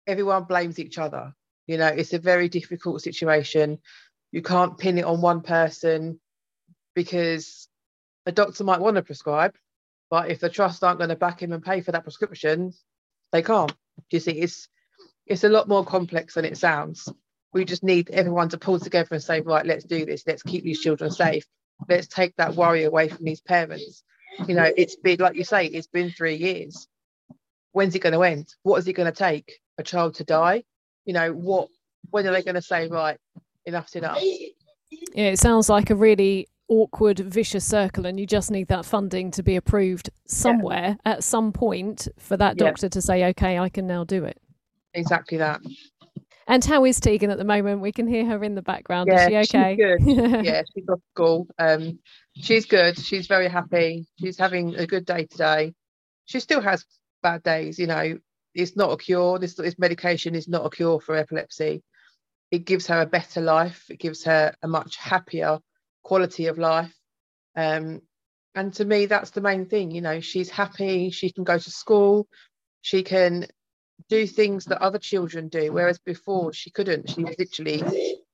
everyone 0.06 0.44
blames 0.44 0.80
each 0.80 0.98
other. 0.98 1.34
You 1.68 1.78
know, 1.78 1.88
it's 1.88 2.14
a 2.14 2.20
very 2.20 2.50
difficult 2.50 3.02
situation. 3.02 3.80
You 4.32 4.42
can't 4.42 4.78
pin 4.78 4.98
it 4.98 5.06
on 5.06 5.22
one 5.22 5.42
person 5.42 6.20
because 6.96 7.68
a 8.26 8.32
doctor 8.32 8.64
might 8.64 8.82
want 8.82 8.96
to 8.98 9.04
prescribe, 9.04 9.56
but 10.10 10.32
if 10.32 10.40
the 10.40 10.50
trust 10.50 10.84
aren't 10.84 11.00
going 11.00 11.10
to 11.10 11.16
back 11.16 11.42
him 11.42 11.52
and 11.52 11.64
pay 11.64 11.82
for 11.82 11.92
that 11.92 12.04
prescription, 12.04 12.74
they 13.32 13.42
can't. 13.42 13.72
Do 13.72 14.18
you 14.18 14.20
see? 14.20 14.40
It's 14.40 14.68
it's 15.26 15.44
a 15.44 15.50
lot 15.50 15.68
more 15.68 15.84
complex 15.84 16.36
than 16.36 16.46
it 16.46 16.58
sounds 16.58 17.10
we 17.54 17.66
just 17.66 17.84
need 17.84 18.10
everyone 18.12 18.50
to 18.50 18.58
pull 18.58 18.80
together 18.80 19.10
and 19.12 19.24
say, 19.24 19.42
right, 19.42 19.66
let's 19.66 19.84
do 19.84 20.06
this. 20.06 20.24
Let's 20.28 20.44
keep 20.44 20.64
these 20.64 20.80
children 20.80 21.12
safe. 21.12 21.46
Let's 21.90 22.08
take 22.08 22.36
that 22.36 22.56
worry 22.56 22.84
away 22.84 23.10
from 23.10 23.26
these 23.26 23.42
parents. 23.42 24.04
You 24.48 24.56
know, 24.56 24.72
it's 24.78 24.96
been, 24.96 25.20
like 25.20 25.36
you 25.36 25.44
say, 25.44 25.66
it's 25.66 25.88
been 25.88 26.12
three 26.12 26.36
years. 26.36 26.88
When's 27.72 27.96
it 27.96 28.00
going 28.00 28.14
to 28.14 28.24
end? 28.24 28.54
What 28.64 28.78
is 28.78 28.88
it 28.88 28.94
going 28.94 29.12
to 29.12 29.18
take? 29.18 29.60
A 29.78 29.84
child 29.84 30.16
to 30.16 30.24
die? 30.24 30.64
You 31.06 31.14
know, 31.14 31.32
what, 31.32 31.70
when 32.10 32.28
are 32.28 32.32
they 32.32 32.44
going 32.44 32.56
to 32.56 32.62
say, 32.62 32.88
right, 32.88 33.18
enough's 33.66 33.96
enough? 33.96 34.20
Yeah, 35.14 35.30
it 35.30 35.40
sounds 35.40 35.70
like 35.70 35.90
a 35.90 35.96
really 35.96 36.48
awkward, 36.70 37.20
vicious 37.20 37.66
circle, 37.66 38.06
and 38.06 38.20
you 38.20 38.26
just 38.26 38.52
need 38.52 38.68
that 38.68 38.86
funding 38.86 39.32
to 39.32 39.44
be 39.44 39.56
approved 39.56 40.10
somewhere 40.26 40.98
yeah. 41.06 41.12
at 41.12 41.24
some 41.24 41.52
point 41.52 42.08
for 42.20 42.38
that 42.38 42.58
doctor 42.58 42.86
yeah. 42.86 42.90
to 42.90 43.02
say, 43.02 43.26
okay, 43.26 43.58
I 43.58 43.70
can 43.70 43.88
now 43.88 44.04
do 44.04 44.24
it. 44.24 44.40
Exactly 44.94 45.38
that. 45.38 45.62
And 46.48 46.64
how 46.64 46.86
is 46.86 47.00
Tegan 47.00 47.30
at 47.30 47.38
the 47.38 47.44
moment? 47.44 47.82
We 47.82 47.92
can 47.92 48.08
hear 48.08 48.26
her 48.26 48.44
in 48.44 48.56
the 48.56 48.62
background. 48.62 49.10
Yeah, 49.12 49.28
is 49.28 49.48
she 49.48 49.58
okay? 49.58 49.76
She's 49.76 50.16
good. 50.16 50.46
yeah, 50.46 50.62
she's 50.74 50.88
off 50.88 51.02
school. 51.14 51.48
Um, 51.60 52.00
she's 52.36 52.66
good. 52.66 52.98
She's 52.98 53.28
very 53.28 53.50
happy. 53.50 54.08
She's 54.20 54.38
having 54.38 54.76
a 54.76 54.88
good 54.88 55.06
day 55.06 55.26
today. 55.26 55.74
She 56.26 56.40
still 56.40 56.62
has 56.62 56.86
bad 57.22 57.44
days, 57.44 57.78
you 57.78 57.88
know. 57.88 58.18
It's 58.54 58.78
not 58.78 58.92
a 58.92 58.98
cure. 58.98 59.40
This, 59.40 59.56
this 59.56 59.78
medication 59.78 60.36
is 60.36 60.48
not 60.48 60.66
a 60.66 60.70
cure 60.70 61.02
for 61.02 61.16
epilepsy. 61.16 61.84
It 62.50 62.66
gives 62.66 62.88
her 62.88 63.02
a 63.02 63.06
better 63.06 63.42
life. 63.42 63.86
It 63.90 64.00
gives 64.00 64.24
her 64.24 64.56
a 64.64 64.68
much 64.70 64.96
happier 64.96 65.60
quality 66.08 66.48
of 66.48 66.58
life. 66.58 66.94
Um, 67.56 68.02
and 68.56 68.74
to 68.76 68.86
me, 68.86 69.06
that's 69.08 69.32
the 69.32 69.42
main 69.42 69.66
thing. 69.66 69.92
You 69.92 70.02
know, 70.02 70.22
she's 70.22 70.50
happy. 70.50 71.12
She 71.12 71.32
can 71.32 71.44
go 71.44 71.58
to 71.58 71.72
school. 71.72 72.28
She 72.82 73.04
can 73.04 73.48
do 74.10 74.26
things 74.26 74.66
that 74.66 74.82
other 74.82 75.00
children 75.00 75.50
do, 75.50 75.72
whereas 75.74 76.00
before 76.00 76.54
she 76.54 76.72
couldn't. 76.72 77.10
She 77.10 77.24
was 77.24 77.36
literally 77.38 77.84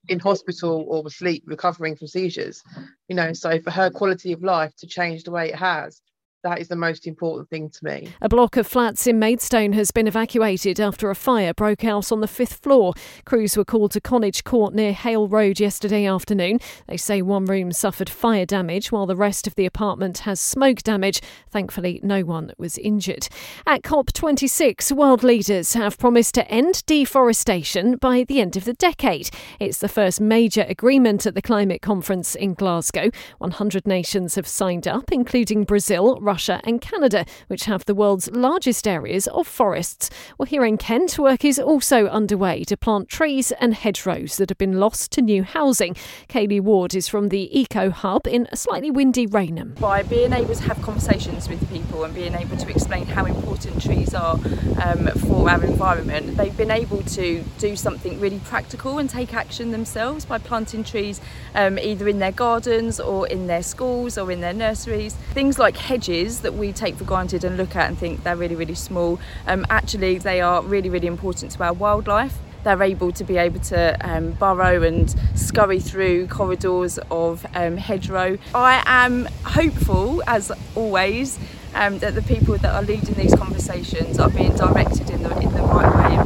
in 0.08 0.20
hospital 0.20 0.86
or 0.88 1.04
asleep 1.08 1.44
recovering 1.48 1.96
from 1.96 2.08
seizures. 2.08 2.62
You 3.08 3.16
know, 3.16 3.34
so 3.34 3.60
for 3.60 3.72
her 3.72 3.90
quality 3.90 4.34
of 4.34 4.44
life 4.44 4.74
to 4.78 4.88
change 4.88 5.24
the 5.24 5.32
way 5.32 5.50
it 5.50 5.56
has, 5.56 6.00
that 6.44 6.60
is 6.60 6.68
the 6.68 6.76
most 6.76 7.08
important 7.08 7.50
thing 7.50 7.70
to 7.70 7.86
me. 7.86 8.10
A 8.22 8.30
block 8.30 8.58
of 8.58 8.68
flats 8.68 9.08
in 9.08 9.18
Maidstone 9.18 9.74
has 9.74 9.92
been 9.92 10.08
evacuated 10.08 10.80
after 10.80 11.10
a 11.10 11.16
fire 11.16 11.54
broke 11.54 11.84
out 11.84 12.12
on 12.12 12.20
the 12.20 12.28
fifth 12.28 12.62
floor. 12.62 12.94
Crews 13.26 13.58
were 13.58 13.66
called 13.66 13.92
to 13.92 14.02
Connage 14.02 14.44
Court 14.44 14.74
near 14.74 14.94
Hale 14.94 15.28
Road 15.28 15.60
yesterday 15.60 16.06
afternoon. 16.06 16.60
They 16.88 16.98
say 16.98 17.22
one 17.22 17.46
room 17.46 17.72
suffered 17.72 18.10
fire 18.10 18.46
damage 18.46 18.92
while 18.92 19.06
the 19.06 19.16
rest 19.16 19.48
of 19.48 19.56
the 19.56 19.66
apartment 19.66 20.20
has 20.20 20.40
smoke 20.40 20.84
damage. 20.84 21.22
Thankfully, 21.50 22.00
no 22.04 22.22
one 22.22 22.52
was 22.58 22.78
injured. 22.78 23.30
At 23.66 23.84
COP26, 23.84 24.92
world 24.92 25.24
leaders 25.24 25.74
have 25.74 25.98
promised 25.98 26.36
to 26.36 26.48
end 26.52 26.86
deforestation 26.86 27.98
by 27.98 28.26
the 28.28 28.42
end 28.42 28.58
of 28.58 28.66
the 28.66 28.74
decade. 28.74 29.30
It's 29.60 29.78
the 29.78 29.88
first 29.88 30.20
major 30.20 30.66
agreement 30.68 31.26
at 31.26 31.36
the 31.36 31.42
climate 31.42 31.82
conference 31.82 32.36
in 32.36 32.54
Glasgow. 32.54 33.12
100 33.38 33.88
nations 33.88 34.36
have 34.36 34.48
signed 34.48 34.88
up, 34.88 35.12
including 35.12 35.64
Brazil, 35.64 36.20
Russia, 36.34 36.60
and 36.64 36.82
Canada, 36.82 37.28
which 37.46 37.66
have 37.66 37.86
the 37.86 37.94
world's 37.94 38.28
largest 38.32 38.88
areas 38.88 39.28
of 39.28 39.46
forests. 39.46 40.10
Well, 40.40 40.48
here 40.48 40.66
in 40.66 40.78
Kent, 40.78 41.20
work 41.20 41.46
is 41.46 41.60
also 41.60 42.08
underway 42.08 42.64
to 42.64 42.76
plant 42.76 43.08
trees 43.08 43.52
and 43.62 43.76
hedgerows 43.76 44.38
that 44.38 44.50
have 44.50 44.58
been 44.58 44.80
lost 44.80 45.12
to 45.12 45.22
new 45.22 45.44
housing. 45.44 45.96
Kaylee 46.30 46.60
Ward 46.60 46.96
is 46.96 47.08
from 47.08 47.30
the 47.30 47.44
Eco 47.60 47.92
Hub 47.92 48.26
in 48.26 48.48
a 48.52 48.56
slightly 48.56 48.90
windy 48.90 49.28
Rainham. 49.28 49.76
By 49.80 50.02
being 50.02 50.34
able 50.34 50.56
to 50.56 50.64
have 50.64 50.82
conversations 50.82 51.48
with 51.48 51.70
people 51.70 52.04
and 52.04 52.16
being 52.16 52.34
able 52.34 52.58
to 52.58 52.68
explain 52.68 53.06
how 53.06 53.26
important 53.28 53.80
trees 53.80 54.16
are 54.16 54.40
um, 54.84 55.06
for 55.28 55.48
our 55.48 55.64
environment, 55.64 56.36
they've 56.36 56.58
been 56.58 56.72
able 56.72 57.04
to 57.20 57.44
do 57.60 57.76
something 57.76 58.20
really 58.20 58.40
practical 58.40 58.98
and 58.98 59.08
take 59.08 59.36
action 59.36 59.70
themselves 59.70 60.26
by 60.26 60.40
planting 60.40 60.84
trees 60.84 61.22
um, 61.54 61.78
either 61.78 62.08
in 62.08 62.18
their 62.18 62.32
gardens 62.32 63.00
or 63.00 63.28
in 63.28 63.46
their 63.46 63.62
schools 63.62 64.18
or 64.18 64.32
in 64.32 64.42
their 64.42 64.54
nurseries. 64.54 65.14
Things 65.36 65.60
like 65.60 65.78
hedges 65.78 66.23
that 66.24 66.54
we 66.54 66.72
take 66.72 66.96
for 66.96 67.04
granted 67.04 67.44
and 67.44 67.58
look 67.58 67.76
at 67.76 67.90
and 67.90 67.98
think 67.98 68.24
they're 68.24 68.36
really, 68.36 68.56
really 68.56 68.76
small, 68.76 69.20
um, 69.48 69.66
actually 69.70 70.18
they 70.18 70.42
are 70.42 70.62
really, 70.64 70.90
really 70.90 71.08
important 71.08 71.52
to 71.52 71.64
our 71.64 71.74
wildlife. 71.74 72.38
They're 72.64 72.82
able 72.82 73.12
to 73.12 73.24
be 73.26 73.38
able 73.38 73.60
to 73.62 73.98
um, 74.02 74.32
burrow 74.32 74.84
and 74.84 75.14
scurry 75.36 75.80
through 75.80 76.28
corridors 76.28 76.98
of 77.12 77.46
um, 77.54 77.76
hedgerow. 77.76 78.38
I 78.56 78.82
am 78.86 79.26
hopeful, 79.44 80.24
as 80.28 80.52
always, 80.74 81.38
um, 81.76 82.00
that 82.00 82.16
the 82.16 82.22
people 82.22 82.58
that 82.58 82.74
are 82.74 82.84
leading 82.84 83.16
these 83.16 83.36
conversations 83.36 84.18
are 84.18 84.30
being 84.30 84.56
directed 84.56 85.10
in 85.10 85.24
the, 85.24 85.38
in 85.40 85.52
the 85.54 85.62
right 85.62 86.18
way 86.18 86.23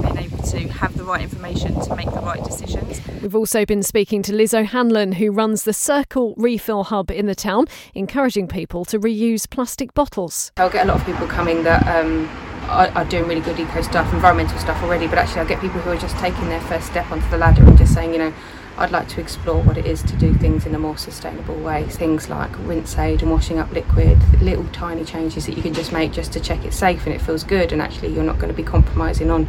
to 0.51 0.67
have 0.67 0.97
the 0.97 1.03
right 1.03 1.21
information 1.21 1.79
to 1.81 1.95
make 1.95 2.09
the 2.11 2.21
right 2.21 2.43
decisions. 2.43 3.01
We've 3.21 3.35
also 3.35 3.65
been 3.65 3.83
speaking 3.83 4.21
to 4.23 4.33
Liz 4.33 4.53
O'Hanlon, 4.53 5.13
who 5.13 5.31
runs 5.31 5.63
the 5.63 5.73
Circle 5.73 6.33
Refill 6.37 6.85
Hub 6.85 7.11
in 7.11 7.25
the 7.25 7.35
town, 7.35 7.65
encouraging 7.93 8.47
people 8.47 8.85
to 8.85 8.99
reuse 8.99 9.49
plastic 9.49 9.93
bottles. 9.93 10.51
I'll 10.57 10.69
get 10.69 10.85
a 10.85 10.87
lot 10.87 10.99
of 10.99 11.05
people 11.05 11.27
coming 11.27 11.63
that 11.63 11.85
um, 11.87 12.27
are, 12.67 12.87
are, 12.89 13.05
doing 13.05 13.27
really 13.27 13.41
good 13.41 13.59
eco 13.59 13.81
stuff, 13.81 14.13
environmental 14.13 14.57
stuff 14.59 14.81
already, 14.83 15.07
but 15.07 15.17
actually 15.17 15.41
I'll 15.41 15.47
get 15.47 15.61
people 15.61 15.79
who 15.81 15.91
are 15.91 15.97
just 15.97 16.15
taking 16.17 16.47
their 16.49 16.61
first 16.61 16.87
step 16.87 17.11
onto 17.11 17.27
the 17.29 17.37
ladder 17.37 17.63
and 17.63 17.77
just 17.77 17.93
saying, 17.93 18.13
you 18.13 18.19
know, 18.19 18.33
I'd 18.77 18.91
like 18.91 19.07
to 19.09 19.21
explore 19.21 19.59
what 19.63 19.75
it 19.75 19.87
is 19.87 20.03
to 20.03 20.15
do 20.17 20.35
things 20.35 20.67
in 20.67 20.75
a 20.75 20.79
more 20.79 20.97
sustainable 20.97 21.55
way. 21.55 21.85
Things 21.85 22.29
like 22.29 22.51
rinse 22.59 22.95
aid 22.97 23.23
and 23.23 23.31
washing 23.31 23.57
up 23.57 23.71
liquid, 23.71 24.19
little 24.39 24.67
tiny 24.67 25.03
changes 25.03 25.47
that 25.47 25.57
you 25.57 25.63
can 25.63 25.73
just 25.73 25.91
make 25.91 26.11
just 26.11 26.31
to 26.33 26.39
check 26.39 26.63
it's 26.63 26.75
safe 26.75 27.03
and 27.07 27.15
it 27.15 27.19
feels 27.19 27.43
good, 27.43 27.71
and 27.71 27.81
actually 27.81 28.09
you're 28.09 28.23
not 28.23 28.37
going 28.37 28.49
to 28.49 28.55
be 28.55 28.63
compromising 28.63 29.31
on 29.31 29.47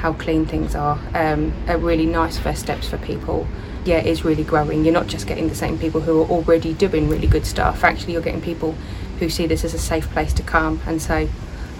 how 0.00 0.14
clean 0.14 0.46
things 0.46 0.74
are. 0.74 0.98
Um, 1.14 1.52
really 1.68 2.06
nice 2.06 2.38
first 2.38 2.62
steps 2.62 2.88
for 2.88 2.96
people. 2.98 3.46
Yeah, 3.84 3.98
it 3.98 4.06
is 4.06 4.24
really 4.24 4.44
growing. 4.44 4.84
You're 4.84 4.94
not 4.94 5.08
just 5.08 5.26
getting 5.26 5.48
the 5.48 5.54
same 5.54 5.78
people 5.78 6.00
who 6.00 6.22
are 6.22 6.26
already 6.26 6.72
doing 6.72 7.08
really 7.08 7.26
good 7.26 7.44
stuff. 7.44 7.84
Actually, 7.84 8.14
you're 8.14 8.22
getting 8.22 8.40
people 8.40 8.74
who 9.18 9.28
see 9.28 9.46
this 9.46 9.62
as 9.62 9.74
a 9.74 9.78
safe 9.78 10.10
place 10.10 10.32
to 10.34 10.42
come 10.42 10.80
and 10.86 11.02
say, 11.02 11.28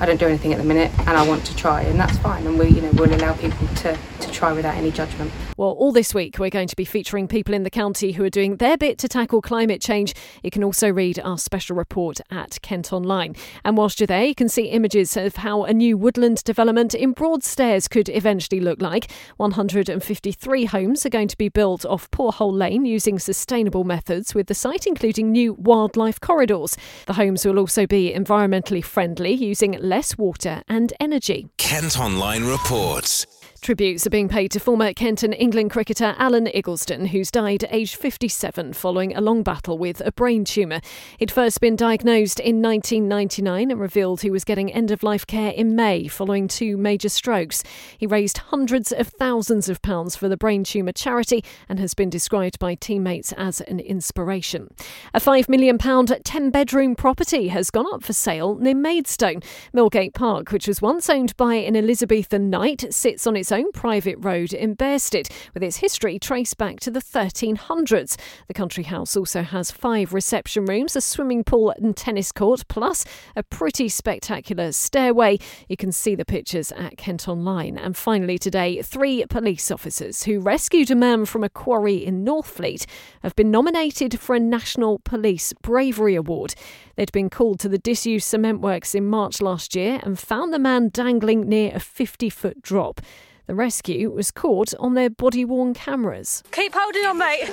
I 0.01 0.07
don't 0.07 0.19
do 0.19 0.27
anything 0.27 0.53
at 0.53 0.59
the 0.59 0.65
minute 0.65 0.91
and 1.01 1.11
I 1.11 1.29
want 1.29 1.45
to 1.45 1.55
try 1.57 1.83
and 1.83 2.01
that's 2.01 2.17
fine 2.19 2.47
and 2.47 2.59
we 2.59 2.69
you 2.69 2.81
know 2.81 2.91
we'll 2.95 3.15
allow 3.15 3.35
people 3.35 3.69
to, 3.69 3.99
to 4.21 4.31
try 4.33 4.53
without 4.53 4.75
any 4.75 4.91
judgment. 4.91 5.31
Well, 5.59 5.73
all 5.73 5.93
this 5.93 6.15
week 6.15 6.39
we're 6.39 6.49
going 6.49 6.69
to 6.69 6.77
be 6.77 6.87
featuring 6.87 7.29
people 7.29 7.53
in 7.53 7.65
the 7.65 7.71
county 7.71 8.13
who 8.13 8.25
are 8.25 8.31
doing 8.31 8.57
their 8.57 8.79
bit 8.79 8.97
to 8.99 9.09
tackle 9.09 9.43
climate 9.43 9.83
change. 9.83 10.15
You 10.43 10.51
can 10.51 10.65
also 10.65 10.91
read 10.91 11.21
our 11.21 11.37
special 11.37 11.77
report 11.77 12.19
at 12.31 12.59
Kent 12.63 12.95
Online. 12.95 13.37
And 13.63 13.77
whilst 13.77 14.01
you're 14.01 14.07
there, 14.07 14.25
you 14.25 14.35
can 14.35 14.49
see 14.49 14.69
images 14.69 15.19
of 15.19 15.37
how 15.37 15.65
a 15.65 15.75
new 15.75 15.99
woodland 15.99 16.43
development 16.45 16.95
in 16.95 17.13
Broadstairs 17.13 17.89
could 17.89 18.09
eventually 18.09 18.61
look 18.61 18.81
like. 18.81 19.11
153 19.37 20.65
homes 20.65 21.05
are 21.05 21.11
going 21.11 21.29
to 21.29 21.37
be 21.37 21.51
built 21.51 21.85
off 21.85 22.11
Poorhole 22.11 22.57
Lane 22.57 22.87
using 22.87 23.19
sustainable 23.19 23.85
methods, 23.85 24.35
with 24.35 24.47
the 24.47 24.55
site 24.55 24.87
including 24.87 25.31
new 25.31 25.53
wildlife 25.55 26.21
corridors. 26.21 26.79
The 27.05 27.13
homes 27.13 27.45
will 27.45 27.59
also 27.59 27.87
be 27.87 28.15
environmentally 28.15 28.83
friendly, 28.83 29.33
using 29.33 29.73
less 29.91 30.17
water 30.17 30.63
and 30.69 30.93
energy. 31.01 31.49
Kent 31.59 31.99
Online 31.99 32.45
reports. 32.45 33.27
Tributes 33.61 34.07
are 34.07 34.11
being 34.11 34.31
paid 34.31 34.51
to 34.53 34.59
former 34.59 34.95
Kent 34.95 35.23
and 35.23 35.35
England 35.35 35.71
cricketer 35.71 36.15
Alan 36.17 36.47
Igglesden, 36.47 37.09
who's 37.09 37.31
died 37.31 37.67
aged 37.71 37.95
57 37.95 38.73
following 38.73 39.15
a 39.15 39.21
long 39.21 39.43
battle 39.43 39.77
with 39.77 40.01
a 40.03 40.11
brain 40.13 40.47
tumour. 40.47 40.81
He'd 41.19 41.31
first 41.31 41.61
been 41.61 41.77
diagnosed 41.77 42.41
in 42.41 42.63
1999 42.63 43.71
and 43.71 43.79
revealed 43.79 44.23
he 44.23 44.31
was 44.31 44.45
getting 44.45 44.73
end 44.73 44.91
of 44.91 45.03
life 45.03 45.27
care 45.27 45.53
in 45.53 45.77
May 45.77 46.09
following 46.09 46.49
two 46.49 46.79
major 46.79 47.11
strokes. 47.11 47.63
He 47.99 48.07
raised 48.07 48.39
hundreds 48.39 48.93
of 48.93 49.09
thousands 49.09 49.69
of 49.69 49.83
pounds 49.83 50.17
for 50.17 50.27
the 50.27 50.39
brain 50.39 50.65
tumour 50.65 50.93
charity 50.93 51.45
and 51.69 51.79
has 51.79 51.93
been 51.93 52.09
described 52.09 52.59
by 52.59 52.77
teammates 52.77 53.35
as 53.37 53.61
an 53.61 53.79
inspiration. 53.79 54.69
A 55.13 55.21
£5 55.21 55.51
million 55.51 55.77
10 55.77 56.51
bedroom 56.51 56.97
property 56.97 57.49
has 57.49 57.71
gone 57.71 57.87
up 57.93 58.05
for 58.05 58.15
sale 58.15 58.55
near 58.55 58.75
Maidstone. 58.75 59.43
Milgate 59.75 60.15
Park, 60.15 60.51
which 60.51 60.67
was 60.67 60.81
once 60.81 61.11
owned 61.11 61.37
by 61.37 61.57
an 61.57 61.77
Elizabethan 61.77 62.49
knight, 62.49 62.87
sits 62.91 63.27
on 63.27 63.37
its 63.37 63.50
own 63.53 63.73
private 63.73 64.17
road 64.19 64.53
in 64.53 64.77
Bearsted, 64.77 65.31
with 65.55 65.63
its 65.63 65.79
history 65.79 66.19
traced 66.19 66.57
back 66.57 66.81
to 66.81 66.91
the 66.91 67.01
1300s. 67.01 68.19
The 68.49 68.55
country 68.55 68.85
house 68.85 69.17
also 69.17 69.43
has 69.43 69.71
five 69.71 70.13
reception 70.13 70.65
rooms, 70.65 70.97
a 70.97 71.01
swimming 71.01 71.45
pool 71.45 71.73
and 71.77 71.97
tennis 71.97 72.33
court, 72.33 72.67
plus 72.69 73.05
a 73.37 73.43
pretty 73.43 73.89
spectacular 73.89 74.73
stairway. 74.73 75.39
You 75.69 75.77
can 75.77 75.93
see 75.93 76.15
the 76.15 76.25
pictures 76.25 76.73
at 76.73 76.97
Kent 76.97 77.29
Online. 77.29 77.79
And 77.79 77.97
finally, 77.97 78.39
today, 78.39 78.83
three 78.83 79.25
police 79.27 79.71
officers 79.71 80.25
who 80.25 80.41
rescued 80.41 80.91
a 80.91 80.95
man 80.95 81.25
from 81.25 81.45
a 81.45 81.49
quarry 81.49 82.05
in 82.05 82.25
Northfleet 82.25 82.87
have 83.23 83.37
been 83.37 83.51
nominated 83.51 84.19
for 84.19 84.35
a 84.35 84.41
National 84.41 84.99
Police 85.01 85.53
Bravery 85.63 86.15
Award. 86.15 86.55
They'd 86.97 87.13
been 87.13 87.31
called 87.31 87.61
to 87.61 87.69
the 87.69 87.79
disused 87.79 88.27
cement 88.27 88.61
works 88.61 88.95
in 88.95 89.07
March 89.07 89.41
last 89.41 89.75
year 89.75 90.01
and 90.03 90.19
found 90.19 90.53
the 90.53 90.59
man 90.59 90.91
dangling 90.91 91.49
near 91.49 91.73
a 91.75 91.81
50 91.81 92.29
foot 92.31 92.63
drop. 92.63 93.01
The 93.47 93.55
rescue 93.55 94.11
was 94.11 94.31
caught 94.31 94.75
on 94.79 94.95
their 94.95 95.11
body 95.11 95.45
worn 95.45 95.75
cameras. 95.75 96.43
Keep 96.53 96.73
holding 96.75 97.05
on, 97.05 97.19
mate. 97.19 97.51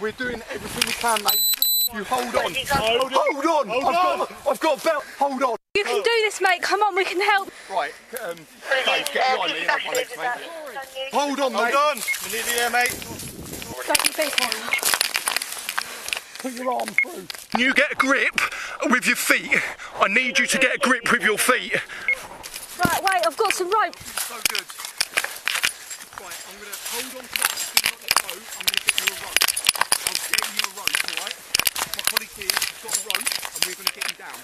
We're 0.00 0.12
doing 0.12 0.42
everything 0.50 0.86
we 0.86 0.92
can, 0.92 1.22
mate. 1.24 1.40
You 1.92 2.04
hold 2.04 2.34
on. 2.34 2.54
Hold, 2.54 3.12
hold 3.12 3.46
on. 3.46 3.68
Hold 3.68 3.84
I've, 3.84 3.94
on. 3.94 4.18
Got, 4.18 4.32
I've 4.48 4.60
got 4.60 4.80
a 4.80 4.84
belt. 4.84 5.04
Hold 5.18 5.42
on. 5.42 5.56
You 5.74 5.84
can 5.84 5.96
do 5.96 6.10
this, 6.22 6.40
mate. 6.40 6.62
Come 6.62 6.82
on, 6.82 6.94
we 6.96 7.04
can 7.04 7.20
help. 7.20 7.50
Right. 7.70 7.92
Um, 8.22 8.36
Dave, 8.86 9.12
get 9.12 9.38
on. 9.38 9.50
You 9.50 9.66
know, 9.66 9.76
my 9.86 9.92
legs, 9.92 10.12
mate. 10.16 10.48
Hold 11.12 11.40
on, 11.40 11.52
mate. 11.52 11.74
Hold 11.74 11.98
on. 11.98 12.02
We 12.24 12.32
need 12.32 12.46
you 12.46 12.52
here, 12.58 12.70
mate. 12.70 12.94
Don't 13.86 14.06
you 14.06 14.12
think 14.12 14.32
Put 16.44 16.52
your 16.54 16.72
arm 16.72 16.88
through. 16.88 17.26
Can 17.52 17.60
you 17.60 17.74
get 17.74 17.92
a 17.92 17.94
grip 17.94 18.40
with 18.90 19.06
your 19.06 19.16
feet? 19.16 19.58
I 20.00 20.08
need 20.08 20.38
you 20.38 20.46
to 20.46 20.58
get 20.58 20.74
a 20.74 20.78
grip 20.78 21.10
with 21.10 21.22
your 21.22 21.38
feet. 21.38 21.72
Right, 22.84 23.02
wait, 23.02 23.26
I've 23.26 23.36
got 23.36 23.54
some 23.54 23.70
rope. 23.70 23.96
So 23.98 24.34
good. 24.48 24.64
Right, 26.20 26.36
I'm 26.48 26.60
going 26.60 26.70
to 26.70 26.83
hold 26.94 27.10
on 27.18 27.26
to 27.26 27.34
that, 27.42 27.58
do 27.74 27.90
not 27.90 27.98
let 28.06 28.14
go. 28.22 28.30
I'm 28.30 28.62
going 28.70 28.78
to 28.78 28.86
get 28.86 28.94
you 29.02 29.10
a 29.10 29.18
rope. 29.18 29.42
I'll 30.06 30.14
get 30.14 30.46
you 30.54 30.62
a 30.62 30.72
rope, 30.78 30.94
alright? 31.10 31.36
My 31.90 32.02
colleague 32.06 32.34
here 32.38 32.54
has 32.54 32.78
got 32.86 32.94
a 32.94 33.02
rope 33.10 33.26
and 33.34 33.60
we're 33.66 33.74
going 33.74 33.90
to 33.90 33.96
get 33.98 34.06
you 34.14 34.18
down. 34.22 34.38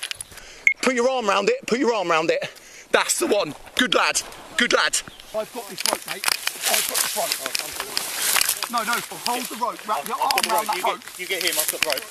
Put 0.83 0.95
your 0.99 1.07
arm 1.07 1.31
round 1.31 1.47
it, 1.49 1.63
put 1.71 1.79
your 1.79 1.95
arm 1.95 2.11
round 2.11 2.31
it. 2.31 2.43
That's 2.91 3.19
the 3.21 3.29
one. 3.29 3.55
Good 3.77 3.95
lad, 3.95 4.23
good 4.57 4.73
lad. 4.73 4.99
I've 5.31 5.47
got 5.55 5.69
this 5.71 5.79
rope, 5.87 6.03
mate. 6.11 6.27
I've 6.27 6.87
got 6.91 6.99
this 6.99 7.15
rope. 7.15 7.31
Oh, 7.39 8.75
no, 8.75 8.83
no, 8.83 8.99
hold 8.99 9.47
the 9.47 9.55
rope. 9.55 9.79
Wrap 9.87 10.09
your 10.09 10.19
arm 10.19 10.43
round 10.51 10.67
that 10.67 10.77
you 10.77 10.83
rope. 10.83 10.99
Get, 11.15 11.19
you 11.23 11.27
get 11.31 11.43
him, 11.47 11.55
I've 11.55 11.71
got 11.71 11.81
the 11.81 11.87
rope. 11.87 12.03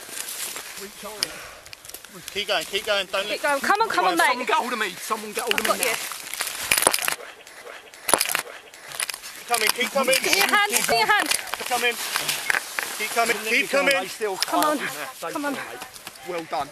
Keep 2.31 2.47
going, 2.47 2.63
keep 2.63 2.85
going, 2.85 3.05
don't 3.11 3.27
keep 3.27 3.43
let... 3.43 3.59
going. 3.59 3.59
Come 3.59 3.81
on, 3.81 3.89
come 3.89 4.05
on, 4.05 4.15
mate. 4.15 4.23
Someone 4.23 4.45
get 4.47 4.55
hold 4.55 4.71
of 4.71 4.79
me. 4.79 4.89
Someone 4.95 5.33
get 5.33 5.43
hold 5.43 5.53
I've 5.59 5.59
of 5.59 5.77
me 5.77 5.83
now. 5.83 5.91
You. 5.91 5.95
Coming, 9.49 9.69
keep 9.69 9.89
coming. 9.89 10.15
Give 10.21 10.35
your 10.37 10.47
hand, 10.47 10.69
give 10.69 10.89
me 10.89 10.97
your 10.99 11.07
hand. 11.07 11.29
Come 11.65 11.83
in. 11.83 11.95
Keep 12.99 13.09
coming, 13.09 13.35
keep 13.45 13.69
coming. 13.69 13.95
Come 14.45 14.63
on, 14.63 14.77
come 15.31 15.45
on. 15.45 15.57
Well 16.29 16.43
done. 16.51 16.69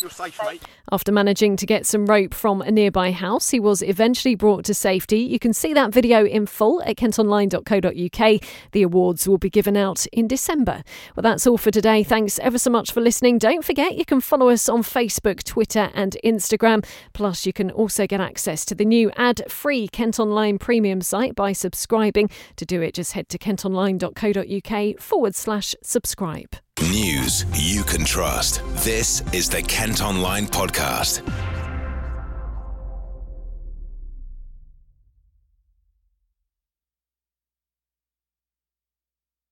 You're 0.00 0.10
safe, 0.10 0.38
mate. 0.44 0.62
After 0.92 1.12
managing 1.12 1.56
to 1.56 1.66
get 1.66 1.86
some 1.86 2.06
rope 2.06 2.34
from 2.34 2.62
a 2.62 2.70
nearby 2.70 3.12
house, 3.12 3.50
he 3.50 3.60
was 3.60 3.80
eventually 3.80 4.34
brought 4.34 4.64
to 4.64 4.74
safety. 4.74 5.20
You 5.20 5.38
can 5.38 5.52
see 5.52 5.72
that 5.72 5.92
video 5.92 6.26
in 6.26 6.46
full 6.46 6.82
at 6.82 6.96
kentonline.co.uk. 6.96 8.42
The 8.72 8.82
awards 8.82 9.28
will 9.28 9.38
be 9.38 9.50
given 9.50 9.76
out 9.76 10.06
in 10.06 10.26
December. 10.26 10.82
Well, 11.14 11.22
that's 11.22 11.46
all 11.46 11.58
for 11.58 11.70
today. 11.70 12.02
Thanks 12.02 12.40
ever 12.40 12.58
so 12.58 12.70
much 12.70 12.90
for 12.90 13.00
listening. 13.00 13.38
Don't 13.38 13.64
forget 13.64 13.96
you 13.96 14.04
can 14.04 14.20
follow 14.20 14.48
us 14.48 14.68
on 14.68 14.82
Facebook, 14.82 15.44
Twitter, 15.44 15.90
and 15.94 16.16
Instagram. 16.24 16.84
Plus, 17.12 17.46
you 17.46 17.52
can 17.52 17.70
also 17.70 18.08
get 18.08 18.20
access 18.20 18.64
to 18.64 18.74
the 18.74 18.84
new 18.84 19.12
ad 19.16 19.42
free 19.48 19.86
Kent 19.86 20.18
Online 20.18 20.58
premium 20.58 21.02
site 21.02 21.36
by 21.36 21.52
subscribing. 21.52 22.28
To 22.56 22.66
do 22.66 22.82
it, 22.82 22.94
just 22.94 23.12
head 23.12 23.28
to 23.28 23.38
kentonline.co.uk 23.38 25.00
forward 25.00 25.36
slash 25.36 25.76
subscribe. 25.84 26.56
News 26.88 27.44
you 27.54 27.84
can 27.84 28.06
trust. 28.06 28.62
This 28.82 29.22
is 29.34 29.50
the 29.50 29.62
Kent 29.62 30.02
Online 30.02 30.46
Podcast. 30.80 31.49